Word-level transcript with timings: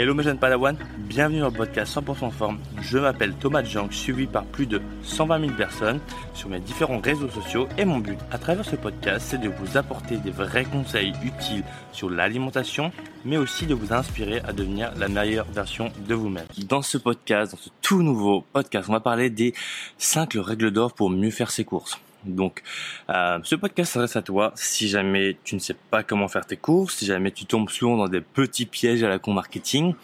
Hello 0.00 0.14
mes 0.14 0.22
jeunes 0.22 0.38
Padawan, 0.38 0.76
bienvenue 0.96 1.40
dans 1.40 1.48
le 1.48 1.52
podcast 1.52 1.92
100% 1.96 2.30
forme. 2.30 2.60
Je 2.80 2.98
m'appelle 2.98 3.34
Thomas 3.34 3.64
Jank, 3.64 3.92
suivi 3.92 4.28
par 4.28 4.44
plus 4.44 4.66
de 4.66 4.80
120 5.02 5.40
000 5.40 5.52
personnes 5.54 5.98
sur 6.34 6.48
mes 6.48 6.60
différents 6.60 7.00
réseaux 7.00 7.28
sociaux 7.28 7.66
et 7.76 7.84
mon 7.84 7.98
but 7.98 8.16
à 8.30 8.38
travers 8.38 8.64
ce 8.64 8.76
podcast 8.76 9.26
c'est 9.28 9.40
de 9.40 9.48
vous 9.48 9.76
apporter 9.76 10.18
des 10.18 10.30
vrais 10.30 10.62
conseils 10.62 11.14
utiles 11.24 11.64
sur 11.90 12.10
l'alimentation 12.10 12.92
mais 13.24 13.38
aussi 13.38 13.66
de 13.66 13.74
vous 13.74 13.92
inspirer 13.92 14.38
à 14.46 14.52
devenir 14.52 14.92
la 14.96 15.08
meilleure 15.08 15.46
version 15.46 15.90
de 16.06 16.14
vous-même. 16.14 16.46
Dans 16.68 16.82
ce 16.82 16.96
podcast, 16.96 17.50
dans 17.50 17.58
ce 17.58 17.70
tout 17.82 18.00
nouveau 18.00 18.44
podcast, 18.52 18.88
on 18.88 18.92
va 18.92 19.00
parler 19.00 19.30
des 19.30 19.52
5 19.96 20.34
règles 20.36 20.70
d'or 20.70 20.92
pour 20.92 21.10
mieux 21.10 21.32
faire 21.32 21.50
ses 21.50 21.64
courses. 21.64 21.98
Donc, 22.24 22.62
euh, 23.10 23.38
ce 23.42 23.54
podcast 23.54 23.92
s'adresse 23.92 24.16
à 24.16 24.22
toi 24.22 24.52
si 24.54 24.88
jamais 24.88 25.36
tu 25.44 25.54
ne 25.54 25.60
sais 25.60 25.76
pas 25.90 26.02
comment 26.02 26.28
faire 26.28 26.46
tes 26.46 26.56
courses, 26.56 26.96
si 26.96 27.06
jamais 27.06 27.30
tu 27.30 27.46
tombes 27.46 27.70
souvent 27.70 27.96
dans 27.96 28.08
des 28.08 28.20
petits 28.20 28.66
pièges 28.66 29.02
à 29.02 29.08
la 29.08 29.18
con 29.18 29.32
marketing, 29.32 29.94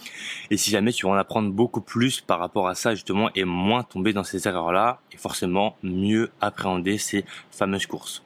et 0.51 0.57
si 0.57 0.71
jamais 0.71 0.93
tu 0.93 1.07
veux 1.07 1.13
en 1.13 1.17
apprendre 1.17 1.51
beaucoup 1.51 1.81
plus 1.81 2.21
par 2.21 2.39
rapport 2.39 2.69
à 2.69 2.75
ça 2.75 2.95
justement 2.95 3.31
et 3.35 3.45
moins 3.45 3.83
tomber 3.83 4.13
dans 4.13 4.25
ces 4.25 4.47
erreurs-là, 4.47 5.01
et 5.13 5.17
forcément 5.17 5.77
mieux 5.83 6.31
appréhender 6.41 6.99
ces 6.99 7.25
fameuses 7.51 7.87
courses. 7.87 8.23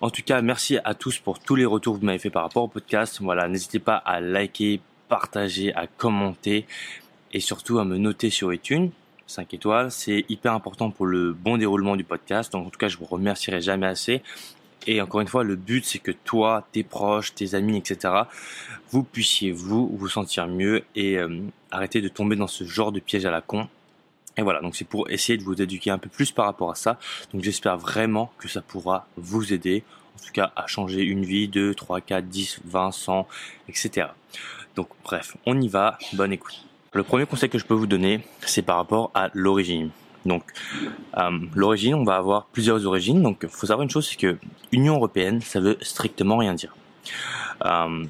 En 0.00 0.08
tout 0.08 0.22
cas, 0.22 0.40
merci 0.40 0.78
à 0.84 0.94
tous 0.94 1.18
pour 1.18 1.40
tous 1.40 1.56
les 1.56 1.66
retours 1.66 1.94
que 1.94 2.00
vous 2.00 2.06
m'avez 2.06 2.18
fait 2.18 2.30
par 2.30 2.42
rapport 2.42 2.64
au 2.64 2.68
podcast. 2.68 3.18
Voilà, 3.20 3.48
n'hésitez 3.48 3.80
pas 3.80 3.96
à 3.96 4.20
liker, 4.20 4.80
partager, 5.10 5.74
à 5.74 5.86
commenter 5.86 6.66
et 7.32 7.40
surtout 7.40 7.78
à 7.78 7.84
me 7.84 7.98
noter 7.98 8.30
sur 8.30 8.52
iTunes. 8.52 8.90
5 9.30 9.54
étoiles. 9.54 9.90
C'est 9.90 10.24
hyper 10.28 10.52
important 10.52 10.90
pour 10.90 11.06
le 11.06 11.32
bon 11.32 11.56
déroulement 11.56 11.96
du 11.96 12.04
podcast. 12.04 12.52
Donc 12.52 12.66
en 12.66 12.70
tout 12.70 12.78
cas, 12.78 12.88
je 12.88 12.96
vous 12.98 13.06
remercierai 13.06 13.60
jamais 13.60 13.86
assez. 13.86 14.22
Et 14.86 15.00
encore 15.00 15.20
une 15.20 15.28
fois, 15.28 15.44
le 15.44 15.56
but, 15.56 15.84
c'est 15.84 15.98
que 15.98 16.10
toi, 16.10 16.66
tes 16.72 16.82
proches, 16.82 17.34
tes 17.34 17.54
amis, 17.54 17.76
etc., 17.76 18.14
vous 18.90 19.02
puissiez 19.02 19.52
vous 19.52 20.08
sentir 20.08 20.48
mieux 20.48 20.84
et 20.96 21.18
euh, 21.18 21.40
arrêter 21.70 22.00
de 22.00 22.08
tomber 22.08 22.36
dans 22.36 22.46
ce 22.46 22.64
genre 22.64 22.90
de 22.90 23.00
piège 23.00 23.26
à 23.26 23.30
la 23.30 23.40
con. 23.40 23.68
Et 24.36 24.42
voilà, 24.42 24.60
donc 24.60 24.76
c'est 24.76 24.86
pour 24.86 25.10
essayer 25.10 25.36
de 25.36 25.44
vous 25.44 25.60
éduquer 25.60 25.90
un 25.90 25.98
peu 25.98 26.08
plus 26.08 26.30
par 26.30 26.46
rapport 26.46 26.70
à 26.70 26.74
ça. 26.74 26.98
Donc 27.32 27.42
j'espère 27.42 27.76
vraiment 27.76 28.32
que 28.38 28.48
ça 28.48 28.62
pourra 28.62 29.06
vous 29.16 29.52
aider, 29.52 29.84
en 30.16 30.24
tout 30.24 30.32
cas 30.32 30.52
à 30.56 30.66
changer 30.66 31.02
une 31.02 31.24
vie, 31.24 31.48
2, 31.48 31.74
3, 31.74 32.00
4, 32.00 32.26
10, 32.26 32.60
20, 32.64 32.90
100, 32.90 33.28
etc. 33.68 34.08
Donc 34.76 34.88
bref, 35.04 35.36
on 35.46 35.60
y 35.60 35.68
va, 35.68 35.98
bonne 36.14 36.32
écoute. 36.32 36.69
Le 36.92 37.04
premier 37.04 37.24
conseil 37.24 37.48
que 37.48 37.58
je 37.58 37.64
peux 37.64 37.74
vous 37.74 37.86
donner, 37.86 38.20
c'est 38.40 38.62
par 38.62 38.76
rapport 38.76 39.12
à 39.14 39.30
l'origine. 39.32 39.90
Donc, 40.26 40.42
euh, 41.16 41.38
l'origine, 41.54 41.94
on 41.94 42.04
va 42.04 42.16
avoir 42.16 42.46
plusieurs 42.46 42.84
origines. 42.84 43.22
Donc, 43.22 43.46
faut 43.46 43.66
savoir 43.66 43.84
une 43.84 43.90
chose, 43.90 44.08
c'est 44.08 44.16
que 44.16 44.38
Union 44.72 44.96
européenne, 44.96 45.40
ça 45.40 45.60
veut 45.60 45.78
strictement 45.82 46.38
rien 46.38 46.52
dire. 46.52 46.74
Euh, 47.64 48.04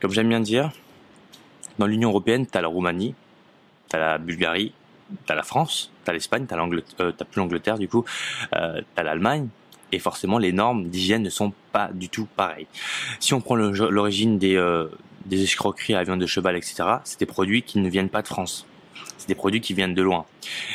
comme 0.00 0.10
j'aime 0.12 0.28
bien 0.28 0.40
dire, 0.40 0.70
dans 1.78 1.86
l'Union 1.86 2.10
européenne, 2.10 2.46
tu 2.46 2.56
as 2.56 2.60
la 2.60 2.68
Roumanie, 2.68 3.14
tu 3.90 3.96
as 3.96 3.98
la 3.98 4.18
Bulgarie, 4.18 4.72
tu 5.26 5.32
as 5.32 5.34
la 5.34 5.42
France, 5.42 5.90
tu 6.04 6.10
as 6.10 6.14
l'Espagne, 6.14 6.46
tu 6.46 6.54
euh, 6.54 7.12
plus 7.12 7.40
l'Angleterre 7.40 7.78
du 7.78 7.88
coup, 7.88 8.04
euh, 8.54 8.80
tu 8.80 9.00
as 9.00 9.02
l'Allemagne, 9.02 9.48
et 9.92 9.98
forcément 9.98 10.38
les 10.38 10.52
normes 10.52 10.88
d'hygiène 10.88 11.22
ne 11.22 11.30
sont 11.30 11.52
pas 11.72 11.90
du 11.92 12.08
tout 12.08 12.28
pareilles. 12.36 12.68
Si 13.18 13.34
on 13.34 13.40
prend 13.40 13.56
l'origine 13.56 14.38
des, 14.38 14.56
euh, 14.56 14.86
des 15.30 15.42
escroqueries 15.42 15.94
à 15.94 16.04
viande 16.04 16.20
de 16.20 16.26
cheval, 16.26 16.56
etc., 16.56 16.74
c'est 17.04 17.20
des 17.20 17.26
produits 17.26 17.62
qui 17.62 17.78
ne 17.78 17.88
viennent 17.88 18.10
pas 18.10 18.20
de 18.20 18.28
France. 18.28 18.66
C'est 19.16 19.28
des 19.28 19.34
produits 19.34 19.60
qui 19.60 19.74
viennent 19.74 19.94
de 19.94 20.02
loin. 20.02 20.26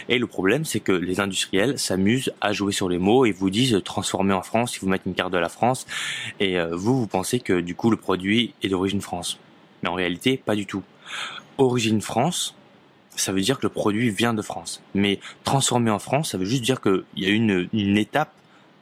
Et 0.09 0.17
le 0.17 0.27
problème, 0.27 0.65
c'est 0.65 0.79
que 0.79 0.91
les 0.91 1.19
industriels 1.19 1.77
s'amusent 1.77 2.33
à 2.41 2.53
jouer 2.53 2.71
sur 2.71 2.89
les 2.89 2.97
mots 2.97 3.25
et 3.25 3.31
vous 3.31 3.49
disent 3.49 3.81
transformer 3.83 4.33
en 4.33 4.41
France, 4.41 4.75
ils 4.77 4.79
vous 4.79 4.87
mettent 4.87 5.05
une 5.05 5.15
carte 5.15 5.33
de 5.33 5.37
la 5.37 5.49
France, 5.49 5.85
et 6.39 6.57
euh, 6.59 6.75
vous, 6.75 6.99
vous 6.99 7.07
pensez 7.07 7.39
que 7.39 7.59
du 7.59 7.75
coup 7.75 7.89
le 7.89 7.97
produit 7.97 8.53
est 8.63 8.69
d'origine 8.69 9.01
France. 9.01 9.39
Mais 9.83 9.89
en 9.89 9.93
réalité, 9.93 10.37
pas 10.37 10.55
du 10.55 10.65
tout. 10.65 10.83
Origine 11.57 12.01
France, 12.01 12.55
ça 13.15 13.31
veut 13.31 13.41
dire 13.41 13.57
que 13.57 13.65
le 13.65 13.69
produit 13.69 14.09
vient 14.09 14.33
de 14.33 14.41
France. 14.41 14.81
Mais 14.93 15.19
transformer 15.43 15.91
en 15.91 15.99
France, 15.99 16.31
ça 16.31 16.37
veut 16.37 16.45
juste 16.45 16.63
dire 16.63 16.81
qu'il 16.81 17.03
y 17.17 17.25
a 17.25 17.29
une, 17.29 17.69
une 17.73 17.97
étape 17.97 18.31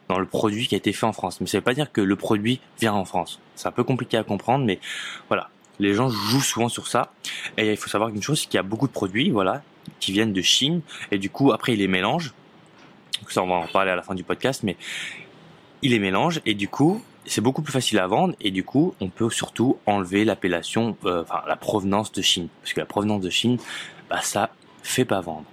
dans 0.09 0.19
le 0.19 0.25
produit 0.25 0.67
qui 0.67 0.75
a 0.75 0.77
été 0.77 0.93
fait 0.93 1.05
en 1.05 1.13
France. 1.13 1.39
Mais 1.39 1.47
ça 1.47 1.57
veut 1.57 1.63
pas 1.63 1.73
dire 1.73 1.91
que 1.91 2.01
le 2.01 2.15
produit 2.15 2.59
vient 2.79 2.93
en 2.93 3.05
France. 3.05 3.39
C'est 3.55 3.67
un 3.67 3.71
peu 3.71 3.83
compliqué 3.83 4.17
à 4.17 4.23
comprendre, 4.23 4.65
mais 4.65 4.79
voilà. 5.27 5.49
Les 5.79 5.93
gens 5.93 6.09
jouent 6.09 6.41
souvent 6.41 6.69
sur 6.69 6.87
ça. 6.87 7.11
Et 7.57 7.71
il 7.71 7.77
faut 7.77 7.89
savoir 7.89 8.09
une 8.09 8.21
chose, 8.21 8.41
c'est 8.41 8.45
qu'il 8.45 8.57
y 8.57 8.59
a 8.59 8.63
beaucoup 8.63 8.87
de 8.87 8.93
produits, 8.93 9.29
voilà, 9.29 9.61
qui 9.99 10.11
viennent 10.11 10.33
de 10.33 10.41
Chine. 10.41 10.81
Et 11.11 11.17
du 11.17 11.29
coup, 11.29 11.51
après, 11.51 11.73
ils 11.73 11.79
les 11.79 11.87
mélangent. 11.87 12.33
Ça, 13.29 13.41
on 13.41 13.47
va 13.47 13.55
en 13.55 13.67
parler 13.67 13.91
à 13.91 13.95
la 13.95 14.01
fin 14.01 14.15
du 14.15 14.23
podcast, 14.23 14.63
mais 14.63 14.75
ils 15.81 15.91
les 15.91 15.99
mélangent. 15.99 16.41
Et 16.45 16.53
du 16.53 16.67
coup, 16.67 17.01
c'est 17.25 17.41
beaucoup 17.41 17.61
plus 17.61 17.73
facile 17.73 17.99
à 17.99 18.07
vendre. 18.07 18.35
Et 18.41 18.51
du 18.51 18.63
coup, 18.63 18.93
on 18.99 19.09
peut 19.09 19.29
surtout 19.29 19.77
enlever 19.85 20.25
l'appellation, 20.25 20.97
euh, 21.05 21.23
enfin, 21.23 21.41
la 21.47 21.55
provenance 21.55 22.11
de 22.11 22.21
Chine. 22.21 22.49
Parce 22.61 22.73
que 22.73 22.79
la 22.79 22.85
provenance 22.85 23.21
de 23.21 23.29
Chine, 23.29 23.57
bah, 24.09 24.21
ça 24.21 24.49
fait 24.83 25.05
pas 25.05 25.21
vendre. 25.21 25.45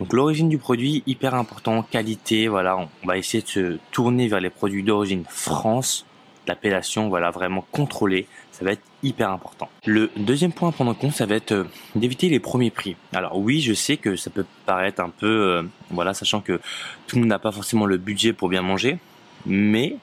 Donc 0.00 0.12
l'origine 0.12 0.48
du 0.48 0.58
produit, 0.58 1.02
hyper 1.06 1.34
important, 1.34 1.82
qualité, 1.82 2.48
voilà, 2.48 2.76
on 2.76 3.06
va 3.06 3.16
essayer 3.16 3.42
de 3.42 3.48
se 3.48 3.78
tourner 3.92 4.26
vers 4.26 4.40
les 4.40 4.50
produits 4.50 4.82
d'origine 4.82 5.24
France, 5.28 6.04
l'appellation, 6.46 7.08
voilà, 7.08 7.30
vraiment 7.30 7.64
contrôlée, 7.72 8.26
ça 8.52 8.64
va 8.64 8.72
être 8.72 8.82
hyper 9.02 9.30
important. 9.30 9.68
Le 9.84 10.10
deuxième 10.16 10.52
point 10.52 10.68
à 10.68 10.72
prendre 10.72 10.90
en 10.90 10.94
compte, 10.94 11.12
ça 11.12 11.26
va 11.26 11.34
être 11.34 11.52
euh, 11.52 11.64
d'éviter 11.94 12.28
les 12.28 12.40
premiers 12.40 12.70
prix. 12.70 12.96
Alors 13.12 13.38
oui, 13.38 13.60
je 13.60 13.72
sais 13.72 13.96
que 13.96 14.16
ça 14.16 14.30
peut 14.30 14.46
paraître 14.66 15.02
un 15.02 15.10
peu, 15.10 15.26
euh, 15.26 15.62
voilà, 15.90 16.14
sachant 16.14 16.40
que 16.40 16.60
tout 17.06 17.16
le 17.16 17.22
monde 17.22 17.30
n'a 17.30 17.38
pas 17.38 17.52
forcément 17.52 17.86
le 17.86 17.96
budget 17.96 18.32
pour 18.32 18.48
bien 18.48 18.62
manger, 18.62 18.98
mais 19.46 19.96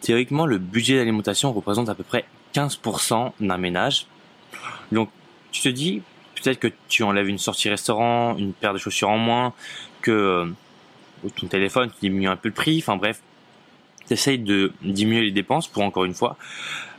théoriquement, 0.00 0.46
le 0.46 0.58
budget 0.58 0.96
d'alimentation 0.96 1.52
représente 1.52 1.88
à 1.88 1.94
peu 1.94 2.04
près 2.04 2.24
15% 2.54 3.32
d'un 3.40 3.58
ménage. 3.58 4.06
Donc, 4.92 5.10
tu 5.52 5.62
te 5.62 5.68
dis, 5.68 6.02
peut-être 6.34 6.58
que 6.58 6.68
tu 6.88 7.02
enlèves 7.02 7.28
une 7.28 7.38
sortie 7.38 7.68
restaurant, 7.68 8.36
une 8.36 8.52
paire 8.52 8.72
de 8.72 8.78
chaussures 8.78 9.10
en 9.10 9.18
moins, 9.18 9.52
que 10.00 10.10
euh, 10.10 11.30
ton 11.36 11.46
téléphone, 11.46 11.90
tu 11.90 12.08
diminues 12.08 12.28
un 12.28 12.36
peu 12.36 12.48
le 12.48 12.54
prix, 12.54 12.78
enfin 12.78 12.96
bref, 12.96 13.20
tu 14.06 14.14
essayes 14.14 14.38
de 14.38 14.72
diminuer 14.82 15.22
les 15.22 15.30
dépenses 15.30 15.68
pour 15.68 15.82
encore 15.82 16.04
une 16.04 16.14
fois, 16.14 16.36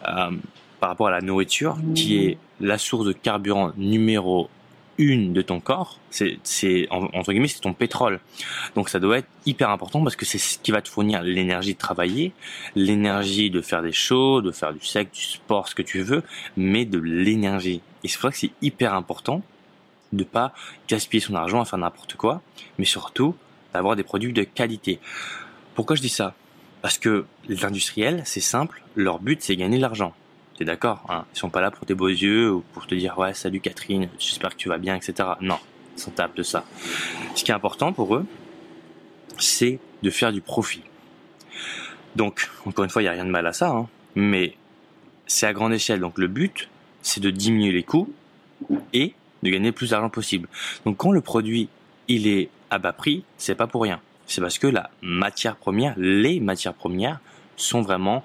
euh, 0.08 0.32
par 0.80 0.90
rapport 0.90 1.08
à 1.08 1.12
la 1.12 1.22
nourriture, 1.22 1.78
qui 1.96 2.18
est 2.18 2.38
la 2.60 2.78
source 2.78 3.06
de 3.06 3.12
carburant 3.12 3.72
numéro 3.78 4.50
une 4.98 5.34
de 5.34 5.42
ton 5.42 5.60
corps, 5.60 6.00
c'est, 6.10 6.40
c'est 6.44 6.88
entre 6.90 7.32
guillemets, 7.32 7.48
c'est 7.48 7.60
ton 7.60 7.74
pétrole. 7.74 8.20
Donc 8.76 8.90
ça 8.90 9.00
doit 9.00 9.20
être 9.20 9.28
hyper 9.46 9.70
important 9.70 10.04
parce 10.04 10.16
que 10.16 10.26
c'est 10.26 10.38
ce 10.40 10.58
qui 10.58 10.72
va 10.72 10.82
te 10.82 10.90
fournir 10.90 11.22
l'énergie 11.22 11.74
de 11.74 11.78
travailler, 11.78 12.34
l'énergie 12.76 13.50
de 13.50 13.62
faire 13.62 13.84
des 13.84 13.92
shows, 13.92 14.42
de 14.42 14.52
faire 14.52 14.74
du 14.74 14.84
sec, 14.84 15.12
du 15.14 15.22
sport, 15.22 15.68
ce 15.68 15.76
que 15.76 15.84
tu 15.84 16.02
veux, 16.02 16.24
mais 16.56 16.86
de 16.86 16.98
l'énergie. 16.98 17.82
Et 18.04 18.08
c'est 18.08 18.18
pour 18.18 18.30
ça 18.30 18.32
que 18.32 18.38
c'est 18.38 18.52
hyper 18.62 18.94
important 18.94 19.44
de 20.14 20.24
pas 20.24 20.54
gaspiller 20.88 21.22
son 21.22 21.36
argent 21.36 21.62
à 21.62 21.66
faire 21.66 21.80
n'importe 21.80 22.16
quoi, 22.16 22.42
mais 22.80 22.86
surtout 22.86 23.36
d'avoir 23.74 23.96
des 23.96 24.04
produits 24.04 24.34
de 24.34 24.44
qualité. 24.44 25.00
Pourquoi 25.76 25.96
je 25.96 26.02
dis 26.02 26.10
ça? 26.10 26.34
Parce 26.82 26.98
que 26.98 27.26
les 27.48 27.66
industriels, 27.66 28.22
c'est 28.26 28.42
simple, 28.42 28.84
leur 28.96 29.20
but 29.20 29.42
c'est 29.42 29.56
gagner 29.56 29.78
de 29.78 29.82
l'argent. 29.82 30.14
T'es 30.58 30.66
d'accord 30.66 31.06
hein? 31.10 31.26
Ils 31.34 31.38
sont 31.38 31.50
pas 31.50 31.62
là 31.62 31.72
pour 31.72 31.86
tes 31.86 31.94
beaux 31.94 32.08
yeux 32.08 32.52
ou 32.52 32.64
pour 32.74 32.88
te 32.88 32.96
dire 32.96 33.18
ouais 33.18 33.34
salut 33.34 33.60
Catherine, 33.60 34.10
j'espère 34.20 34.52
que 34.52 34.56
tu 34.56 34.70
vas 34.70 34.78
bien, 34.78 34.96
etc. 34.96 35.30
Non, 35.42 35.60
ils 35.96 36.00
s'en 36.00 36.12
tapent 36.12 36.38
de 36.38 36.44
ça. 36.44 36.64
Ce 37.36 37.44
qui 37.44 37.52
est 37.52 37.56
important 37.56 37.94
pour 37.94 38.16
eux, 38.16 38.26
c'est 39.40 39.80
de 40.04 40.10
faire 40.10 40.32
du 40.32 40.42
profit. 40.42 40.84
Donc, 42.16 42.50
encore 42.66 42.84
une 42.84 42.90
fois, 42.90 43.02
il 43.02 43.06
n'y 43.06 43.10
a 43.10 43.12
rien 43.12 43.26
de 43.26 43.30
mal 43.30 43.46
à 43.46 43.54
ça, 43.54 43.70
hein, 43.70 43.88
mais 44.16 44.56
c'est 45.28 45.46
à 45.46 45.54
grande 45.54 45.74
échelle. 45.74 46.00
Donc 46.00 46.18
le 46.18 46.28
but, 46.28 46.70
c'est 47.02 47.22
de 47.22 47.30
diminuer 47.30 47.72
les 47.72 47.84
coûts 47.84 48.12
et 48.94 49.14
de 49.44 49.50
gagner 49.50 49.68
le 49.68 49.74
plus 49.74 49.92
d'argent 49.92 50.10
possible. 50.10 50.48
Donc 50.86 50.98
quand 50.98 51.12
le 51.12 51.22
produit 51.22 51.70
il 52.08 52.28
est 52.28 52.50
à 52.70 52.80
bas 52.80 52.94
prix, 52.94 53.24
c'est 53.38 53.56
pas 53.56 53.68
pour 53.68 53.84
rien. 53.84 54.00
C'est 54.28 54.42
parce 54.42 54.60
que 54.60 54.68
la 54.68 54.90
matière 55.02 55.56
première, 55.56 55.94
les 55.98 56.40
matières 56.40 56.74
premières 56.74 57.20
sont 57.56 57.82
vraiment 57.82 58.24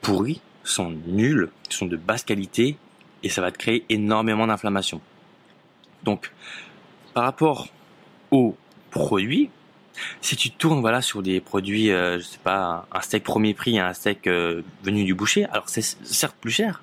pourries, 0.00 0.40
sont 0.64 0.90
nulles, 1.06 1.50
sont 1.68 1.86
de 1.86 1.96
basse 1.96 2.24
qualité 2.24 2.76
et 3.22 3.28
ça 3.28 3.42
va 3.42 3.52
te 3.52 3.58
créer 3.58 3.84
énormément 3.88 4.46
d'inflammation. 4.46 5.00
Donc 6.02 6.32
par 7.14 7.24
rapport 7.24 7.68
aux 8.30 8.56
produits, 8.90 9.50
si 10.20 10.36
tu 10.36 10.50
tournes 10.50 10.80
voilà 10.80 11.02
sur 11.02 11.22
des 11.22 11.40
produits, 11.40 11.90
euh, 11.90 12.18
je 12.18 12.24
sais 12.24 12.38
pas, 12.38 12.86
un 12.92 13.00
steak 13.00 13.24
premier 13.24 13.52
prix, 13.54 13.78
un 13.78 13.92
steak 13.92 14.26
euh, 14.26 14.62
venu 14.82 15.04
du 15.04 15.14
boucher, 15.14 15.44
alors 15.46 15.68
c'est 15.68 15.82
certes 15.82 16.36
plus 16.40 16.52
cher, 16.52 16.82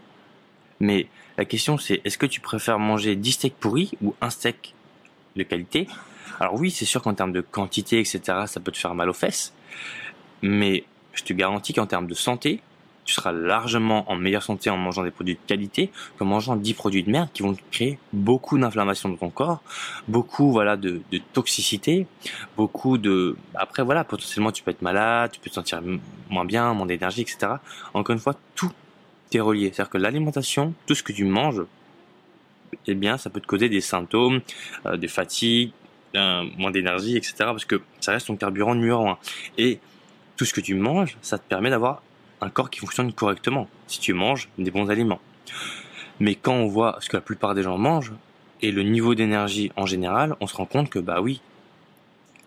mais 0.80 1.08
la 1.38 1.46
question 1.46 1.78
c'est 1.78 2.02
est-ce 2.04 2.18
que 2.18 2.26
tu 2.26 2.42
préfères 2.42 2.80
manger 2.80 3.16
10 3.16 3.32
steaks 3.32 3.56
pourris 3.56 3.92
ou 4.02 4.14
un 4.22 4.30
steak 4.30 4.74
de 5.36 5.44
qualité 5.44 5.88
Alors 6.40 6.56
oui, 6.56 6.72
c'est 6.72 6.86
sûr 6.86 7.02
qu'en 7.02 7.14
termes 7.14 7.32
de 7.32 7.42
quantité, 7.42 8.00
etc., 8.00 8.22
ça 8.46 8.60
peut 8.60 8.72
te 8.72 8.78
faire 8.78 8.96
mal 8.96 9.10
aux 9.10 9.14
fesses. 9.14 9.54
Mais 10.42 10.84
je 11.14 11.24
te 11.24 11.34
garantis 11.34 11.74
qu'en 11.74 11.86
termes 11.86 12.08
de 12.08 12.14
santé, 12.14 12.62
tu 13.06 13.14
seras 13.14 13.32
largement 13.32 14.10
en 14.12 14.16
meilleure 14.16 14.42
santé 14.42 14.72
en 14.72 14.78
mangeant 14.78 15.04
des 15.04 15.12
produits 15.12 15.36
de 15.36 15.40
qualité 15.46 15.92
qu'en 16.18 16.26
mangeant 16.26 16.56
10 16.56 16.74
produits 16.74 17.04
de 17.04 17.12
merde 17.12 17.30
qui 17.34 17.44
vont 17.44 17.54
te 17.54 17.62
créer 17.72 18.00
beaucoup 18.14 18.58
d'inflammation 18.58 19.10
dans 19.10 19.18
ton 19.18 19.30
corps, 19.30 19.62
beaucoup 20.08 20.52
voilà 20.52 20.76
de, 20.76 21.04
de, 21.12 21.22
toxicité, 21.32 22.08
beaucoup 22.58 22.98
de 22.98 23.38
après 23.54 23.84
voilà 23.84 24.04
potentiellement 24.04 24.52
tu 24.52 24.64
peux 24.64 24.72
être 24.72 24.82
malade, 24.82 25.30
tu 25.32 25.40
peux 25.40 25.52
te 25.52 25.56
sentir 25.56 25.84
moins 26.32 26.46
bien, 26.46 26.74
moins 26.74 26.88
d'énergie, 26.88 27.22
etc. 27.22 27.54
Encore 27.94 28.14
une 28.14 28.20
fois, 28.20 28.34
tout 28.56 28.72
relié. 29.40 29.72
C'est-à-dire 29.74 29.90
que 29.90 29.98
l'alimentation, 29.98 30.74
tout 30.86 30.96
ce 30.96 31.04
que 31.04 31.12
tu 31.12 31.26
manges, 31.26 31.64
eh 32.88 32.94
bien, 32.94 33.18
ça 33.18 33.30
peut 33.30 33.40
te 33.40 33.48
causer 33.48 33.70
des 33.70 33.82
symptômes, 33.82 34.42
euh, 34.86 34.98
des 34.98 35.08
fatigues, 35.08 35.72
moins 36.58 36.72
d'énergie, 36.72 37.18
etc. 37.18 37.34
Parce 37.40 37.66
que 37.66 37.82
ça 38.00 38.12
reste 38.12 38.28
ton 38.28 38.36
carburant 38.36 38.76
numéro 38.76 39.08
un. 39.08 39.18
Et 39.58 39.80
tout 40.38 40.46
ce 40.46 40.54
que 40.54 40.62
tu 40.62 40.76
manges, 40.76 41.18
ça 41.22 41.38
te 41.38 41.48
permet 41.48 41.70
d'avoir 41.70 42.02
un 42.42 42.50
corps 42.50 42.70
qui 42.70 42.80
fonctionne 42.80 43.12
correctement. 43.14 43.68
Si 43.88 44.00
tu 44.00 44.14
manges 44.14 44.50
des 44.58 44.72
bons 44.72 44.90
aliments. 44.90 45.20
Mais 46.20 46.36
quand 46.36 46.54
on 46.54 46.68
voit 46.68 46.98
ce 47.02 47.10
que 47.10 47.18
la 47.18 47.22
plupart 47.22 47.56
des 47.56 47.64
gens 47.64 47.78
mangent 47.78 48.14
et 48.62 48.72
le 48.72 48.84
niveau 48.84 49.16
d'énergie 49.16 49.72
en 49.76 49.86
général, 49.86 50.36
on 50.40 50.48
se 50.48 50.56
rend 50.56 50.66
compte 50.66 50.90
que 50.90 51.00
bah 51.00 51.20
oui, 51.22 51.42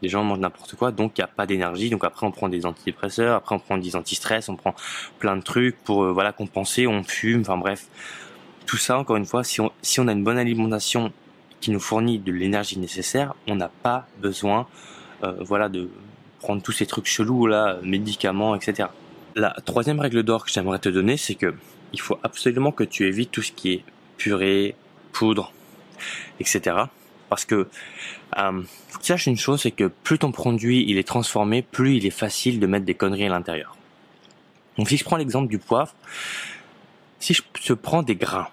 les 0.02 0.08
gens 0.08 0.24
mangent 0.24 0.38
n'importe 0.38 0.74
quoi, 0.76 0.90
donc 0.92 1.18
il 1.18 1.20
n'y 1.20 1.24
a 1.24 1.28
pas 1.28 1.46
d'énergie. 1.46 1.90
Donc 1.90 2.04
après, 2.04 2.26
on 2.26 2.30
prend 2.30 2.48
des 2.48 2.66
antidépresseurs, 2.66 3.36
après 3.36 3.54
on 3.54 3.58
prend 3.58 3.78
des 3.78 3.96
antistress, 3.96 4.48
on 4.48 4.56
prend 4.56 4.74
plein 5.18 5.36
de 5.36 5.42
trucs 5.42 5.76
pour 5.84 6.04
euh, 6.04 6.12
voilà 6.12 6.32
compenser, 6.32 6.86
on 6.86 7.02
fume, 7.02 7.40
enfin 7.42 7.56
bref. 7.56 7.86
Tout 8.66 8.76
ça, 8.76 8.98
encore 8.98 9.16
une 9.16 9.26
fois, 9.26 9.44
si 9.44 9.60
on, 9.60 9.72
si 9.82 9.98
on 10.00 10.08
a 10.08 10.12
une 10.12 10.24
bonne 10.24 10.38
alimentation 10.38 11.12
qui 11.60 11.70
nous 11.70 11.80
fournit 11.80 12.18
de 12.18 12.32
l'énergie 12.32 12.78
nécessaire, 12.78 13.34
on 13.46 13.56
n'a 13.56 13.68
pas 13.68 14.06
besoin 14.20 14.66
euh, 15.24 15.34
voilà 15.40 15.68
de 15.68 15.90
prendre 16.40 16.62
tous 16.62 16.72
ces 16.72 16.86
trucs 16.86 17.06
chelous 17.06 17.46
là, 17.46 17.78
médicaments, 17.82 18.54
etc. 18.54 18.88
La 19.34 19.50
troisième 19.64 20.00
règle 20.00 20.22
d'or 20.22 20.44
que 20.44 20.50
j'aimerais 20.50 20.78
te 20.78 20.88
donner, 20.88 21.16
c'est 21.16 21.34
que 21.34 21.54
il 21.92 22.00
faut 22.00 22.18
absolument 22.22 22.70
que 22.70 22.84
tu 22.84 23.06
évites 23.06 23.30
tout 23.30 23.42
ce 23.42 23.52
qui 23.52 23.72
est 23.72 23.84
purée, 24.16 24.74
poudre, 25.12 25.52
etc. 26.38 26.76
Parce 27.28 27.44
que 27.44 27.68
euh, 28.38 28.62
faut 28.88 28.98
tu 29.00 29.06
saches 29.06 29.26
une 29.26 29.36
chose, 29.36 29.62
c'est 29.62 29.70
que 29.70 29.84
plus 29.84 30.18
ton 30.18 30.32
produit 30.32 30.84
il 30.88 30.98
est 30.98 31.06
transformé, 31.06 31.62
plus 31.62 31.96
il 31.96 32.06
est 32.06 32.10
facile 32.10 32.60
de 32.60 32.66
mettre 32.66 32.84
des 32.84 32.94
conneries 32.94 33.26
à 33.26 33.30
l'intérieur. 33.30 33.76
Donc 34.76 34.88
si 34.88 34.96
je 34.96 35.04
prends 35.04 35.16
l'exemple 35.16 35.48
du 35.48 35.58
poivre, 35.58 35.94
si 37.18 37.34
je 37.34 37.42
te 37.42 37.72
prends 37.72 38.02
des 38.02 38.16
grains, 38.16 38.48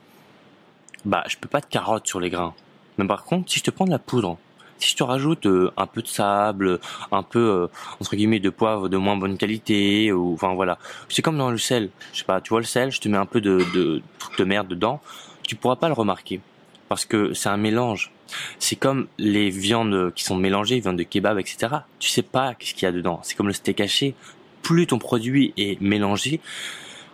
bah 1.06 1.24
je 1.28 1.38
peux 1.38 1.48
pas 1.48 1.62
de 1.62 1.68
carottes 1.68 2.08
sur 2.08 2.20
les 2.20 2.30
grains. 2.30 2.56
Mais 2.98 3.06
par 3.06 3.24
contre, 3.24 3.52
si 3.52 3.60
je 3.60 3.64
te 3.64 3.72
prends 3.72 3.86
de 3.86 3.92
la 3.92 4.00
poudre, 4.00 4.38
si 4.78 4.92
je 4.92 4.96
te 4.96 5.04
rajoute 5.04 5.46
euh, 5.46 5.72
un 5.78 5.88
peu 5.88 6.02
de 6.02 6.08
sable, 6.08 6.80
un 7.12 7.24
peu 7.24 7.40
euh, 7.40 7.68
entre 8.02 8.16
guillemets 8.16 8.40
de 8.40 8.50
poivre 8.50 8.90
de 8.90 8.98
moins 8.98 9.16
bonne 9.16 9.38
qualité, 9.38 10.12
ou 10.12 10.34
enfin 10.34 10.54
voilà, 10.54 10.78
c'est 11.10 11.22
comme 11.22 11.38
dans 11.38 11.52
le 11.52 11.58
sel. 11.58 11.90
Je 12.14 12.20
sais 12.20 12.26
pas, 12.26 12.42
tu 12.42 12.50
vois 12.50 12.60
le 12.60 12.66
sel, 12.66 12.92
je 12.92 13.00
te 13.00 13.08
mets 13.08 13.18
un 13.18 13.26
peu 13.26 13.42
de 13.42 13.66
de, 13.74 14.02
de 14.38 14.44
merde 14.44 14.68
dedans, 14.68 15.02
tu 15.44 15.56
pourras 15.56 15.76
pas 15.76 15.88
le 15.88 15.94
remarquer 15.94 16.42
parce 16.90 17.06
que 17.06 17.34
c'est 17.34 17.50
un 17.50 17.58
mélange. 17.58 18.12
C'est 18.60 18.76
comme 18.76 19.08
les 19.18 19.50
viandes 19.50 20.14
qui 20.14 20.24
sont 20.24 20.36
mélangées, 20.36 20.80
viandes 20.80 20.98
de 20.98 21.04
kebab, 21.04 21.40
etc. 21.40 21.68
Tu 22.00 22.10
sais 22.10 22.24
pas 22.24 22.54
qu'est-ce 22.56 22.74
qu'il 22.74 22.84
y 22.84 22.88
a 22.88 22.92
dedans. 22.92 23.20
C'est 23.24 23.36
comme 23.36 23.48
le 23.48 23.54
steak 23.54 23.80
haché. 23.82 24.16
Plus 24.62 24.88
ton 24.88 24.98
produit 24.98 25.54
est 25.58 25.80
mélangé, 25.80 26.40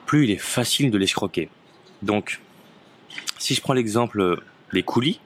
plus 0.06 0.24
il 0.24 0.32
est 0.32 0.38
facile 0.38 0.90
de 0.90 0.98
l'escroquer. 0.98 1.50
Donc, 2.02 2.40
si 3.38 3.56
je 3.56 3.62
prends 3.62 3.74
l'exemple 3.74 4.42
des 4.72 4.84
coulis, 4.84 5.20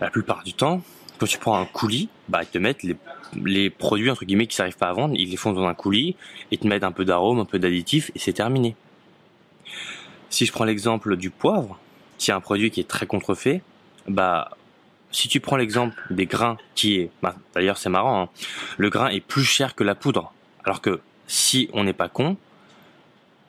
la 0.00 0.10
plupart 0.10 0.42
du 0.44 0.52
temps, 0.52 0.82
quand 1.18 1.26
tu 1.26 1.38
prends 1.38 1.58
un 1.58 1.64
coulis, 1.64 2.08
bah 2.28 2.42
ils 2.42 2.48
te 2.48 2.58
mettent 2.58 2.82
les, 2.82 3.70
produits 3.70 4.10
entre 4.10 4.24
guillemets 4.24 4.46
qui 4.46 4.56
s'arrivent 4.56 4.76
pas 4.76 4.88
à 4.88 4.92
vendre, 4.92 5.14
ils 5.16 5.30
les 5.30 5.36
font 5.36 5.52
dans 5.52 5.66
un 5.66 5.74
coulis 5.74 6.16
et 6.50 6.58
te 6.58 6.66
mettent 6.66 6.84
un 6.84 6.92
peu 6.92 7.04
d'arôme, 7.04 7.38
un 7.38 7.44
peu 7.44 7.58
d'additif 7.58 8.10
et 8.14 8.18
c'est 8.18 8.34
terminé. 8.34 8.76
Si 10.28 10.46
je 10.46 10.52
prends 10.52 10.64
l'exemple 10.64 11.16
du 11.16 11.30
poivre, 11.30 11.78
qui 12.18 12.30
est 12.30 12.34
un 12.34 12.40
produit 12.40 12.70
qui 12.70 12.80
est 12.80 12.88
très 12.88 13.06
contrefait, 13.06 13.62
bah 14.08 14.50
si 15.10 15.28
tu 15.28 15.40
prends 15.40 15.56
l'exemple 15.56 15.96
des 16.10 16.26
grains 16.26 16.58
qui 16.74 16.96
est, 16.96 17.10
bah, 17.22 17.34
d'ailleurs 17.54 17.78
c'est 17.78 17.88
marrant, 17.88 18.22
hein, 18.22 18.28
le 18.76 18.90
grain 18.90 19.08
est 19.08 19.20
plus 19.20 19.44
cher 19.44 19.74
que 19.74 19.84
la 19.84 19.94
poudre. 19.94 20.32
Alors 20.64 20.80
que 20.80 21.00
si 21.26 21.70
on 21.72 21.84
n'est 21.84 21.92
pas 21.92 22.08
con, 22.08 22.36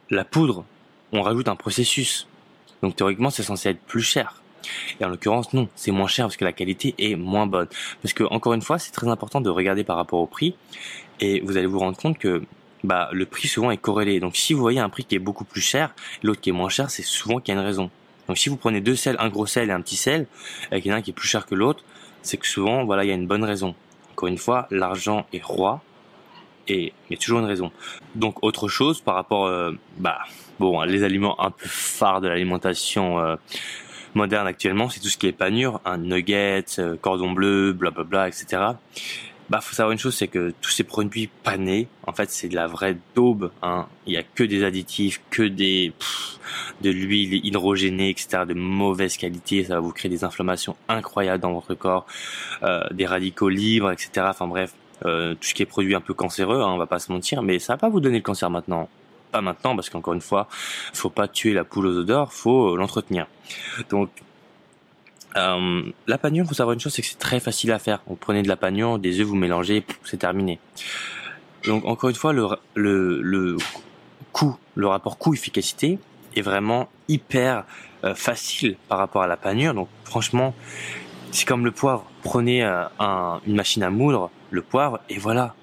la 0.10 0.24
poudre, 0.24 0.66
on 1.12 1.22
rajoute 1.22 1.48
un 1.48 1.56
processus. 1.56 2.28
Donc 2.82 2.96
théoriquement 2.96 3.30
c'est 3.30 3.44
censé 3.44 3.70
être 3.70 3.82
plus 3.82 4.02
cher. 4.02 4.42
Et 5.00 5.06
en 5.06 5.10
l'occurrence 5.10 5.54
non, 5.54 5.68
c'est 5.76 5.92
moins 5.92 6.08
cher 6.08 6.26
parce 6.26 6.38
que 6.38 6.46
la 6.46 6.54
qualité 6.54 6.96
est 6.98 7.16
moins 7.16 7.48
bonne. 7.48 7.68
Parce 8.02 8.14
que 8.14 8.24
encore 8.24 8.54
une 8.54 8.62
fois, 8.62 8.80
c'est 8.80 8.92
très 8.92 9.08
important 9.08 9.42
de 9.42 9.50
regarder 9.50 9.84
par 9.84 9.98
rapport 9.98 10.20
au 10.20 10.28
prix. 10.28 10.56
Et 11.20 11.42
vous 11.42 11.58
allez 11.58 11.68
vous 11.68 11.80
rendre 11.80 11.98
compte 11.98 12.18
que 12.18 12.44
bah, 12.84 13.10
le 13.12 13.26
prix 13.26 13.48
souvent 13.48 13.72
est 13.72 13.78
corrélé. 13.78 14.20
Donc 14.20 14.36
si 14.36 14.54
vous 14.54 14.62
voyez 14.62 14.80
un 14.80 14.90
prix 14.90 15.04
qui 15.04 15.16
est 15.16 15.20
beaucoup 15.20 15.46
plus 15.46 15.62
cher, 15.62 15.94
l'autre 16.24 16.42
qui 16.42 16.50
est 16.50 16.54
moins 16.54 16.70
cher, 16.70 16.90
c'est 16.90 17.04
souvent 17.04 17.40
qu'il 17.40 17.54
y 17.54 17.58
a 17.58 17.60
une 17.60 17.66
raison. 17.66 17.90
Donc 18.28 18.38
si 18.38 18.50
vous 18.50 18.58
prenez 18.58 18.82
deux 18.82 18.96
sels, 18.96 19.16
un 19.20 19.30
gros 19.30 19.46
sel 19.46 19.70
et 19.70 19.74
un 19.74 19.82
petit 19.82 19.96
sel, 19.96 20.28
avec 20.72 20.86
un 20.88 21.02
qui 21.02 21.12
est 21.12 21.14
plus 21.14 21.28
cher 21.28 21.46
que 21.46 21.56
l'autre, 21.56 21.84
c'est 22.22 22.38
que 22.38 22.48
souvent, 22.48 22.84
voilà, 22.84 23.04
il 23.04 23.08
y 23.08 23.12
a 23.12 23.16
une 23.16 23.28
bonne 23.28 23.44
raison. 23.44 23.74
Encore 24.12 24.28
une 24.28 24.38
fois, 24.38 24.68
l'argent 24.70 25.26
est 25.32 25.44
roi 25.44 25.82
et 26.68 26.94
il 27.10 27.14
y 27.14 27.18
a 27.18 27.18
toujours 27.18 27.40
une 27.40 27.46
raison. 27.46 27.72
Donc 28.16 28.44
autre 28.44 28.68
chose 28.68 29.02
par 29.02 29.16
rapport, 29.16 29.46
euh, 29.46 29.72
bah, 29.98 30.20
bon, 30.60 30.82
les 30.82 31.04
aliments 31.04 31.40
un 31.42 31.52
peu 31.52 31.68
phares 31.68 32.22
de 32.22 32.28
l'alimentation 32.28 33.20
euh, 33.20 33.36
moderne 34.18 34.48
actuellement, 34.48 34.90
c'est 34.90 35.00
tout 35.00 35.08
ce 35.08 35.18
qui 35.18 35.28
est 35.28 35.32
panure, 35.32 35.80
un 35.86 35.98
nugget, 35.98 36.66
euh, 36.80 36.98
cordon 36.98 37.32
bleu, 37.32 37.74
blablabla, 37.74 38.28
etc 38.28 38.74
bah 39.50 39.62
faut 39.62 39.74
savoir 39.74 39.94
une 39.94 40.00
chose, 40.00 40.16
c'est 40.16 40.28
que 40.28 40.54
tous 40.62 40.72
ces 40.72 40.84
produits 40.84 41.30
panés, 41.44 41.88
en 42.06 42.12
fait, 42.12 42.30
c'est 42.30 42.50
de 42.50 42.56
la 42.56 42.68
vraie 42.68 42.98
daube. 43.16 43.52
Hein. 43.62 43.88
Il 44.06 44.14
y 44.14 44.18
a 44.18 44.24
que 44.24 44.44
des 44.44 44.64
additifs, 44.64 45.22
que 45.30 45.44
des 45.44 45.94
de 46.82 46.90
l'huile 46.90 47.46
hydrogénée, 47.46 48.10
etc., 48.10 48.44
de 48.48 48.54
mauvaise 48.54 49.18
qualité. 49.18 49.64
Ça 49.64 49.76
va 49.76 49.80
vous 49.80 49.92
créer 49.92 50.10
des 50.10 50.24
inflammations 50.24 50.76
incroyables 50.90 51.42
dans 51.42 51.54
votre 51.54 51.76
corps, 51.76 52.06
euh, 52.64 52.84
des 52.92 53.06
radicaux 53.06 53.50
libres, 53.50 53.92
etc. 53.92 54.28
Enfin 54.30 54.48
bref, 54.48 54.74
euh, 55.06 55.34
tout 55.36 55.48
ce 55.48 55.54
qui 55.54 55.64
est 55.64 55.68
produit 55.68 55.96
un 55.96 56.02
peu 56.02 56.14
cancéreux, 56.14 56.62
hein, 56.62 56.70
on 56.70 56.78
va 56.78 56.88
pas 56.88 57.00
se 57.00 57.12
mentir, 57.12 57.42
mais 57.42 57.60
ça 57.60 57.74
va 57.74 57.78
pas 57.78 57.90
vous 57.90 58.00
donner 58.00 58.18
le 58.18 58.24
cancer 58.24 58.50
maintenant. 58.50 58.90
Pas 59.32 59.42
maintenant, 59.42 59.76
parce 59.76 59.90
qu'encore 59.90 60.14
une 60.14 60.22
fois, 60.22 60.48
faut 60.94 61.10
pas 61.10 61.28
tuer 61.28 61.54
la 61.54 61.64
poule 61.64 61.88
aux 61.88 61.98
odeurs, 61.98 62.34
faut 62.34 62.76
l'entretenir. 62.76 63.28
Donc 63.90 64.10
euh, 65.38 65.84
la 66.08 66.18
panure, 66.18 66.46
faut 66.46 66.54
savoir 66.54 66.74
une 66.74 66.80
chose, 66.80 66.94
c'est 66.94 67.02
que 67.02 67.08
c'est 67.08 67.20
très 67.20 67.40
facile 67.40 67.72
à 67.72 67.80
faire. 67.80 68.02
Vous 68.08 68.16
prenez 68.16 68.42
de 68.42 68.48
la 68.48 68.56
panure, 68.56 69.00
des 69.00 69.20
œufs, 69.20 69.28
vous 69.28 69.36
mélangez, 69.36 69.86
c'est 70.04 70.18
terminé. 70.18 70.60
Donc 71.66 71.86
encore 71.86 72.10
une 72.10 72.16
fois, 72.16 72.34
le, 72.34 73.58
coût, 74.32 74.58
le 74.76 74.88
rapport 74.88 75.18
coût-efficacité 75.18 76.00
est 76.36 76.42
vraiment 76.42 76.90
hyper 77.08 77.66
euh, 78.04 78.16
facile 78.16 78.78
par 78.88 78.98
rapport 78.98 79.22
à 79.22 79.28
la 79.28 79.38
panure. 79.38 79.74
Donc 79.74 79.90
franchement, 80.06 80.56
c'est 81.32 81.48
comme 81.48 81.66
le 81.66 81.72
poivre. 81.72 82.06
Prenez 82.24 82.64
euh, 82.64 82.86
une 83.46 83.56
machine 83.56 83.84
à 83.84 83.90
moudre, 83.90 84.32
le 84.50 84.62
poivre, 84.62 85.00
et 85.10 85.18
voilà. 85.18 85.56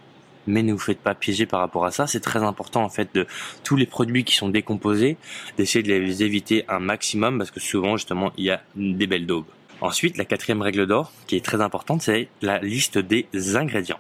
Mais 0.46 0.62
ne 0.62 0.72
vous 0.72 0.78
faites 0.78 1.00
pas 1.00 1.14
piéger 1.14 1.46
par 1.46 1.60
rapport 1.60 1.84
à 1.84 1.90
ça. 1.90 2.06
C'est 2.06 2.20
très 2.20 2.42
important 2.42 2.82
en 2.82 2.88
fait 2.88 3.14
de 3.14 3.26
tous 3.62 3.76
les 3.76 3.86
produits 3.86 4.24
qui 4.24 4.34
sont 4.34 4.48
décomposés, 4.48 5.16
d'essayer 5.56 5.82
de 5.82 5.92
les 5.92 6.22
éviter 6.22 6.64
un 6.68 6.78
maximum 6.78 7.38
parce 7.38 7.50
que 7.50 7.60
souvent 7.60 7.96
justement 7.96 8.32
il 8.36 8.44
y 8.44 8.50
a 8.50 8.62
des 8.76 9.06
belles 9.06 9.26
daubes. 9.26 9.46
Ensuite, 9.80 10.16
la 10.16 10.24
quatrième 10.24 10.62
règle 10.62 10.86
d'or, 10.86 11.12
qui 11.26 11.36
est 11.36 11.44
très 11.44 11.60
importante, 11.60 12.00
c'est 12.00 12.28
la 12.40 12.58
liste 12.58 12.98
des 12.98 13.26
ingrédients. 13.56 13.98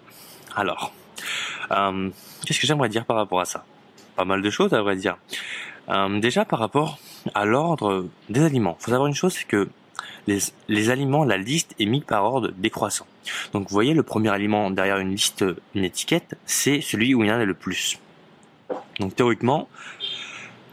Alors, 0.56 0.92
euh, 1.72 2.10
qu'est-ce 2.46 2.60
que 2.60 2.66
j'aimerais 2.66 2.88
dire 2.88 3.04
par 3.04 3.16
rapport 3.16 3.40
à 3.40 3.44
ça? 3.44 3.64
Pas 4.16 4.24
mal 4.24 4.40
de 4.40 4.50
choses, 4.50 4.72
à 4.72 4.82
vrai 4.82 4.96
dire. 4.96 5.16
Euh, 5.88 6.20
déjà, 6.20 6.44
par 6.44 6.60
rapport 6.60 6.98
à 7.34 7.44
l'ordre 7.44 8.08
des 8.28 8.42
aliments, 8.42 8.76
faut 8.78 8.90
savoir 8.90 9.08
une 9.08 9.14
chose, 9.14 9.34
c'est 9.34 9.46
que 9.46 9.68
les, 10.26 10.90
aliments, 10.90 11.24
la 11.24 11.36
liste 11.36 11.74
est 11.78 11.86
mise 11.86 12.04
par 12.04 12.24
ordre 12.24 12.50
décroissant. 12.56 13.06
Donc, 13.52 13.68
vous 13.68 13.72
voyez, 13.72 13.94
le 13.94 14.02
premier 14.02 14.30
aliment 14.30 14.70
derrière 14.70 14.98
une 14.98 15.10
liste, 15.10 15.44
une 15.74 15.84
étiquette, 15.84 16.36
c'est 16.46 16.80
celui 16.80 17.14
où 17.14 17.22
il 17.24 17.28
y 17.28 17.32
en 17.32 17.38
a 17.38 17.44
le 17.44 17.54
plus. 17.54 17.98
Donc, 19.00 19.14
théoriquement, 19.16 19.68